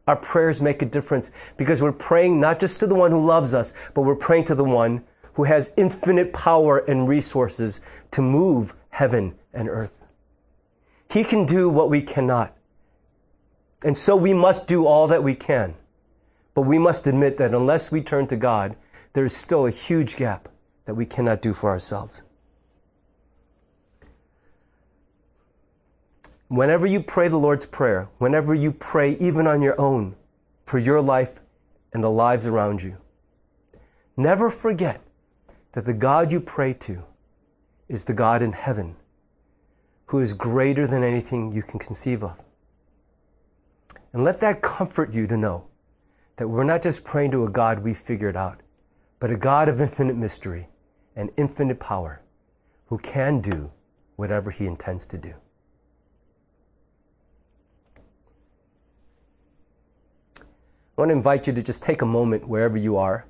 our 0.06 0.16
prayers 0.16 0.62
make 0.62 0.82
a 0.82 0.86
difference 0.86 1.32
because 1.56 1.82
we're 1.82 1.90
praying 1.90 2.38
not 2.38 2.60
just 2.60 2.78
to 2.78 2.86
the 2.86 2.94
one 2.94 3.10
who 3.10 3.26
loves 3.26 3.54
us, 3.54 3.74
but 3.92 4.02
we're 4.02 4.14
praying 4.14 4.44
to 4.44 4.54
the 4.54 4.62
one 4.62 5.02
who 5.34 5.44
has 5.44 5.72
infinite 5.76 6.32
power 6.32 6.78
and 6.78 7.08
resources 7.08 7.80
to 8.12 8.22
move 8.22 8.76
heaven 8.96 9.34
and 9.52 9.68
earth. 9.68 10.06
He 11.10 11.22
can 11.22 11.44
do 11.44 11.68
what 11.68 11.90
we 11.90 12.00
cannot. 12.00 12.56
And 13.84 13.96
so 13.96 14.16
we 14.16 14.32
must 14.32 14.66
do 14.66 14.86
all 14.86 15.06
that 15.08 15.22
we 15.22 15.34
can. 15.34 15.74
But 16.54 16.62
we 16.62 16.78
must 16.78 17.06
admit 17.06 17.36
that 17.36 17.52
unless 17.52 17.92
we 17.92 18.00
turn 18.00 18.26
to 18.28 18.36
God, 18.36 18.74
there 19.12 19.26
is 19.26 19.36
still 19.36 19.66
a 19.66 19.70
huge 19.70 20.16
gap 20.16 20.48
that 20.86 20.94
we 20.94 21.04
cannot 21.04 21.42
do 21.42 21.52
for 21.52 21.68
ourselves. 21.68 22.24
Whenever 26.48 26.86
you 26.86 27.02
pray 27.02 27.28
the 27.28 27.36
Lord's 27.36 27.66
Prayer, 27.66 28.08
whenever 28.16 28.54
you 28.54 28.72
pray 28.72 29.12
even 29.18 29.46
on 29.46 29.60
your 29.60 29.78
own 29.78 30.16
for 30.64 30.78
your 30.78 31.02
life 31.02 31.34
and 31.92 32.02
the 32.02 32.10
lives 32.10 32.46
around 32.46 32.82
you, 32.82 32.96
never 34.16 34.48
forget 34.48 35.02
that 35.72 35.84
the 35.84 35.92
God 35.92 36.32
you 36.32 36.40
pray 36.40 36.72
to 36.72 37.04
is 37.88 38.04
the 38.04 38.14
God 38.14 38.42
in 38.42 38.52
heaven 38.52 38.96
who 40.06 40.20
is 40.20 40.34
greater 40.34 40.86
than 40.86 41.02
anything 41.02 41.52
you 41.52 41.62
can 41.62 41.78
conceive 41.78 42.22
of. 42.22 42.36
And 44.12 44.24
let 44.24 44.40
that 44.40 44.62
comfort 44.62 45.12
you 45.12 45.26
to 45.26 45.36
know 45.36 45.66
that 46.36 46.48
we're 46.48 46.64
not 46.64 46.82
just 46.82 47.04
praying 47.04 47.32
to 47.32 47.44
a 47.44 47.50
God 47.50 47.80
we 47.80 47.94
figured 47.94 48.36
out, 48.36 48.60
but 49.18 49.30
a 49.30 49.36
God 49.36 49.68
of 49.68 49.80
infinite 49.80 50.16
mystery 50.16 50.68
and 51.14 51.30
infinite 51.36 51.80
power 51.80 52.22
who 52.86 52.98
can 52.98 53.40
do 53.40 53.70
whatever 54.16 54.50
he 54.50 54.66
intends 54.66 55.06
to 55.06 55.18
do. 55.18 55.34
I 60.38 61.02
want 61.02 61.10
to 61.10 61.14
invite 61.14 61.46
you 61.46 61.52
to 61.52 61.62
just 61.62 61.82
take 61.82 62.00
a 62.00 62.06
moment 62.06 62.48
wherever 62.48 62.78
you 62.78 62.96
are. 62.96 63.26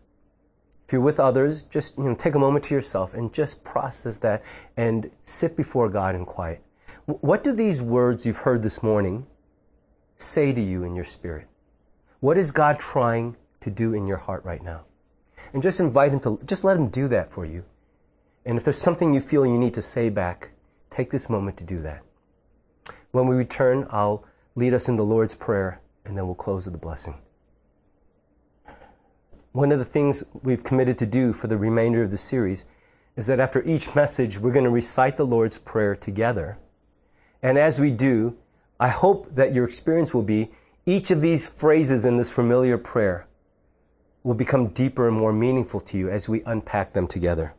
If 0.87 0.93
you're 0.93 1.03
with 1.03 1.19
others, 1.19 1.65
just 1.65 1.99
you 1.99 2.05
know, 2.05 2.15
take 2.15 2.37
a 2.37 2.39
moment 2.39 2.65
to 2.67 2.75
yourself 2.75 3.13
and 3.13 3.33
just 3.33 3.65
process 3.65 4.19
that 4.19 4.45
and 4.77 5.11
sit 5.25 5.57
before 5.57 5.89
God 5.89 6.15
in 6.15 6.25
quiet. 6.25 6.63
What 7.07 7.43
do 7.43 7.53
these 7.53 7.83
words 7.83 8.25
you've 8.25 8.39
heard 8.39 8.63
this 8.63 8.83
morning 8.83 9.27
say 10.17 10.53
to 10.53 10.61
you 10.61 10.85
in 10.85 10.95
your 10.95 11.05
spirit? 11.05 11.49
What 12.21 12.39
is 12.39 12.53
God 12.53 12.79
trying 12.79 13.37
to 13.61 13.71
do 13.71 13.95
in 13.95 14.07
your 14.07 14.17
heart 14.17 14.45
right 14.45 14.63
now? 14.63 14.85
And 15.53 15.63
just 15.63 15.81
invite 15.81 16.13
Him 16.13 16.21
to, 16.21 16.41
just 16.47 16.63
let 16.63 16.77
Him 16.77 16.89
do 16.89 17.09
that 17.09 17.33
for 17.33 17.45
you. 17.45 17.65
And 18.45 18.57
if 18.57 18.65
there's 18.65 18.79
something 18.79 19.13
you 19.13 19.21
feel 19.21 19.45
you 19.45 19.59
need 19.59 19.75
to 19.75 19.83
say 19.83 20.09
back, 20.09 20.51
take 20.91 21.11
this 21.11 21.29
moment 21.29 21.57
to 21.57 21.65
do 21.65 21.81
that. 21.83 22.03
When 23.11 23.27
we 23.27 23.35
return, 23.35 23.87
I'll 23.91 24.25
lead 24.55 24.73
us 24.73 24.89
in 24.89 24.95
the 24.95 25.05
Lord's 25.05 25.35
Prayer 25.35 25.81
and 26.05 26.17
then 26.17 26.27
we'll 26.27 26.37
close 26.37 26.67
with 26.67 26.75
the 26.75 26.79
blessing. 26.79 27.19
One 29.57 29.73
of 29.73 29.79
the 29.79 29.87
things 29.87 30.23
we've 30.43 30.63
committed 30.63 30.99
to 30.99 31.07
do 31.07 31.33
for 31.33 31.47
the 31.47 31.57
remainder 31.57 32.03
of 32.03 32.11
the 32.11 32.19
series 32.19 32.67
is 33.17 33.27
that 33.29 33.41
after 33.41 33.63
each 33.63 33.95
message, 33.95 34.39
we're 34.39 34.53
going 34.53 34.67
to 34.67 34.71
recite 34.71 35.17
the 35.17 35.25
Lord's 35.25 35.59
Prayer 35.59 35.97
together. 35.97 36.59
And 37.43 37.57
as 37.57 37.81
we 37.81 37.91
do, 37.91 38.37
I 38.79 38.89
hope 38.89 39.35
that 39.35 39.55
your 39.55 39.65
experience 39.65 40.13
will 40.13 40.25
be 40.25 40.51
each 40.85 41.11
of 41.11 41.23
these 41.23 41.49
phrases 41.49 42.05
in 42.05 42.19
this 42.19 42.31
familiar 42.31 42.77
prayer 42.77 43.29
will 44.23 44.35
become 44.35 44.75
deeper 44.75 45.09
and 45.09 45.17
more 45.17 45.33
meaningful 45.33 45.81
to 45.81 45.97
you 45.97 46.11
as 46.11 46.29
we 46.29 46.43
unpack 46.45 46.93
them 46.93 47.07
together. 47.07 47.55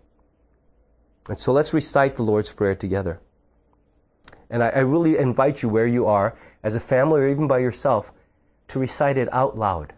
And 1.28 1.40
so 1.40 1.52
let's 1.52 1.74
recite 1.74 2.16
the 2.16 2.22
Lord's 2.22 2.54
Prayer 2.54 2.76
together. 2.76 3.22
And 4.52 4.62
I, 4.62 4.70
I, 4.70 4.80
really 4.82 5.18
invite 5.18 5.64
you, 5.64 5.70
where 5.70 5.88
you 5.88 6.06
are, 6.06 6.38
as 6.62 6.76
a 6.76 6.80
family 6.80 7.22
or 7.22 7.28
even 7.28 7.48
by 7.48 7.58
yourself, 7.58 8.14
to 8.68 8.78
recite 8.78 9.18
it 9.18 9.34
out 9.34 9.58
loud. 9.58 9.94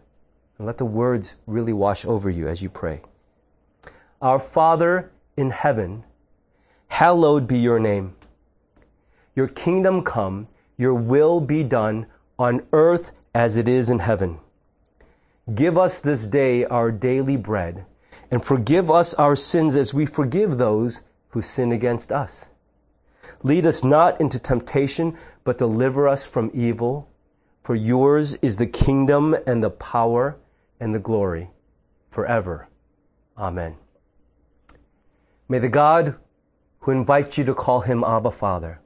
And 0.60 0.66
let 0.66 0.76
the 0.76 0.84
words 0.84 1.36
really 1.46 1.72
wash 1.72 2.04
over 2.04 2.28
you 2.28 2.46
as 2.46 2.60
you 2.60 2.68
pray. 2.68 3.00
Our 4.20 4.38
Father 4.38 5.10
in 5.34 5.48
heaven, 5.48 6.04
hallowed 6.88 7.46
be 7.46 7.56
your 7.56 7.78
name. 7.78 8.14
Your 9.34 9.48
kingdom 9.48 10.02
come, 10.02 10.48
your 10.76 10.92
will 10.92 11.40
be 11.40 11.64
done 11.64 12.04
on 12.38 12.66
earth 12.74 13.12
as 13.34 13.56
it 13.56 13.70
is 13.70 13.88
in 13.88 14.00
heaven. 14.00 14.38
Give 15.54 15.78
us 15.78 15.98
this 15.98 16.26
day 16.26 16.66
our 16.66 16.92
daily 16.92 17.38
bread, 17.38 17.86
and 18.30 18.44
forgive 18.44 18.90
us 18.90 19.14
our 19.14 19.36
sins 19.36 19.76
as 19.76 19.94
we 19.94 20.04
forgive 20.04 20.58
those 20.58 21.00
who 21.30 21.40
sin 21.40 21.72
against 21.72 22.12
us. 22.12 22.50
Lead 23.42 23.64
us 23.64 23.82
not 23.82 24.20
into 24.20 24.38
temptation, 24.38 25.16
but 25.42 25.56
deliver 25.56 26.06
us 26.06 26.28
from 26.28 26.50
evil. 26.52 27.08
For 27.62 27.74
yours 27.74 28.34
is 28.42 28.58
the 28.58 28.66
kingdom 28.66 29.34
and 29.46 29.64
the 29.64 29.70
power 29.70 30.36
and 30.80 30.94
the 30.94 30.98
glory 30.98 31.50
forever. 32.10 32.68
Amen. 33.38 33.76
May 35.48 35.58
the 35.58 35.68
God 35.68 36.16
who 36.80 36.90
invites 36.90 37.38
you 37.38 37.44
to 37.44 37.54
call 37.54 37.82
him 37.82 38.02
Abba 38.02 38.30
Father 38.30 38.80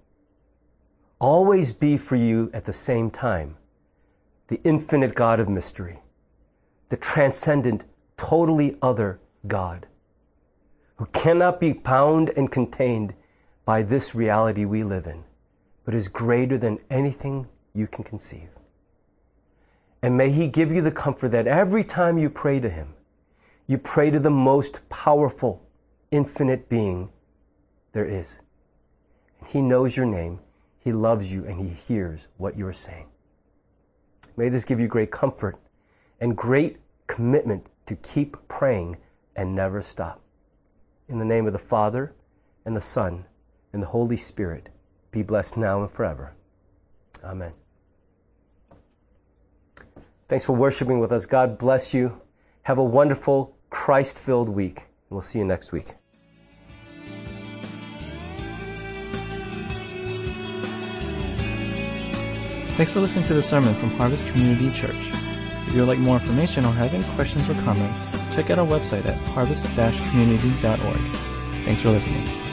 always 1.19 1.73
be 1.73 1.97
for 1.97 2.17
you 2.17 2.51
at 2.53 2.65
the 2.65 2.73
same 2.73 3.11
time 3.11 3.57
the 4.49 4.61
infinite 4.63 5.15
God 5.15 5.41
of 5.41 5.49
mystery, 5.49 6.01
the 6.91 6.97
transcendent, 6.97 7.87
totally 8.17 8.77
other 8.83 9.21
God 9.47 9.87
who 10.97 11.07
cannot 11.07 11.61
be 11.61 11.73
bound 11.73 12.31
and 12.37 12.51
contained 12.51 13.15
by 13.65 13.83
this 13.83 14.15
reality 14.15 14.65
we 14.65 14.85
live 14.85 15.07
in, 15.07 15.25
but 15.85 15.95
is 15.95 16.09
greater 16.09 16.59
than 16.59 16.79
anything 16.91 17.49
you 17.73 17.87
can 17.87 18.05
conceive. 18.05 18.49
And 20.05 20.19
may 20.19 20.29
He 20.29 20.49
give 20.49 20.71
you 20.71 20.83
the 20.83 20.91
comfort 20.91 21.31
that 21.31 21.47
every 21.47 21.83
time 21.83 22.19
you 22.19 22.29
pray 22.29 22.61
to 22.61 22.69
Him, 22.69 22.93
you 23.67 23.79
pray 23.79 24.11
to 24.11 24.21
the 24.21 24.29
most 24.29 24.87
powerful, 24.91 25.67
infinite 26.11 26.69
being 26.69 27.09
there 27.95 28.05
is. 28.05 28.39
He 29.47 29.63
knows 29.63 29.97
your 29.97 30.05
name, 30.05 30.41
He 30.79 30.93
loves 30.93 31.33
you, 31.33 31.47
and 31.47 31.59
He 31.59 31.69
hears 31.69 32.29
what 32.37 32.59
you 32.59 32.67
are 32.67 32.73
saying. 32.75 33.07
May 34.37 34.51
this 34.51 34.67
give 34.67 34.79
you 34.79 34.89
great 34.89 35.11
comfort 35.11 35.57
and 36.21 36.37
great 36.37 36.81
commitment 37.07 37.69
to 37.87 37.97
keep 37.97 38.37
praying 38.47 38.99
and 39.35 39.55
never 39.55 39.81
stop. 39.81 40.21
In 41.09 41.19
the 41.19 41.25
name 41.25 41.47
of 41.47 41.55
the 41.55 41.59
Father, 41.59 42.15
and 42.67 42.77
the 42.77 42.83
Son, 42.83 43.25
and 43.73 43.83
the 43.83 43.87
Holy 43.87 44.19
Spirit, 44.19 44.69
be 45.11 45.23
blessed 45.23 45.57
now 45.57 45.81
and 45.81 45.91
forever. 45.91 46.35
Amen. 47.25 47.55
Thanks 50.29 50.45
for 50.47 50.55
worshiping 50.55 51.01
with 51.01 51.13
us. 51.13 51.27
God 51.27 51.59
bless 51.59 51.93
you. 51.93 52.21
Have 52.63 52.79
a 52.79 52.85
wonderful, 52.85 53.57
Christ 53.71 54.19
filled 54.19 54.49
week. 54.49 54.79
And 54.79 55.11
we'll 55.11 55.23
see 55.23 55.39
you 55.39 55.45
next 55.45 55.71
week. 55.73 55.95
Thanks 62.77 62.91
for 62.91 63.01
listening 63.01 63.25
to 63.27 63.35
the 63.35 63.43
sermon 63.43 63.75
from 63.77 63.91
Harvest 63.91 64.27
Community 64.27 64.69
Church. 64.73 64.97
If 65.69 65.75
you 65.75 65.81
would 65.81 65.89
like 65.89 65.99
more 65.99 66.17
information 66.17 66.65
or 66.65 66.73
have 66.73 66.93
any 66.93 67.05
questions 67.15 67.49
or 67.49 67.55
comments, 67.63 68.07
check 68.35 68.51
out 68.51 68.59
our 68.59 68.67
website 68.67 69.07
at 69.07 69.17
harvest-community.org. 69.29 70.97
Thanks 71.65 71.81
for 71.81 71.91
listening. 71.91 72.44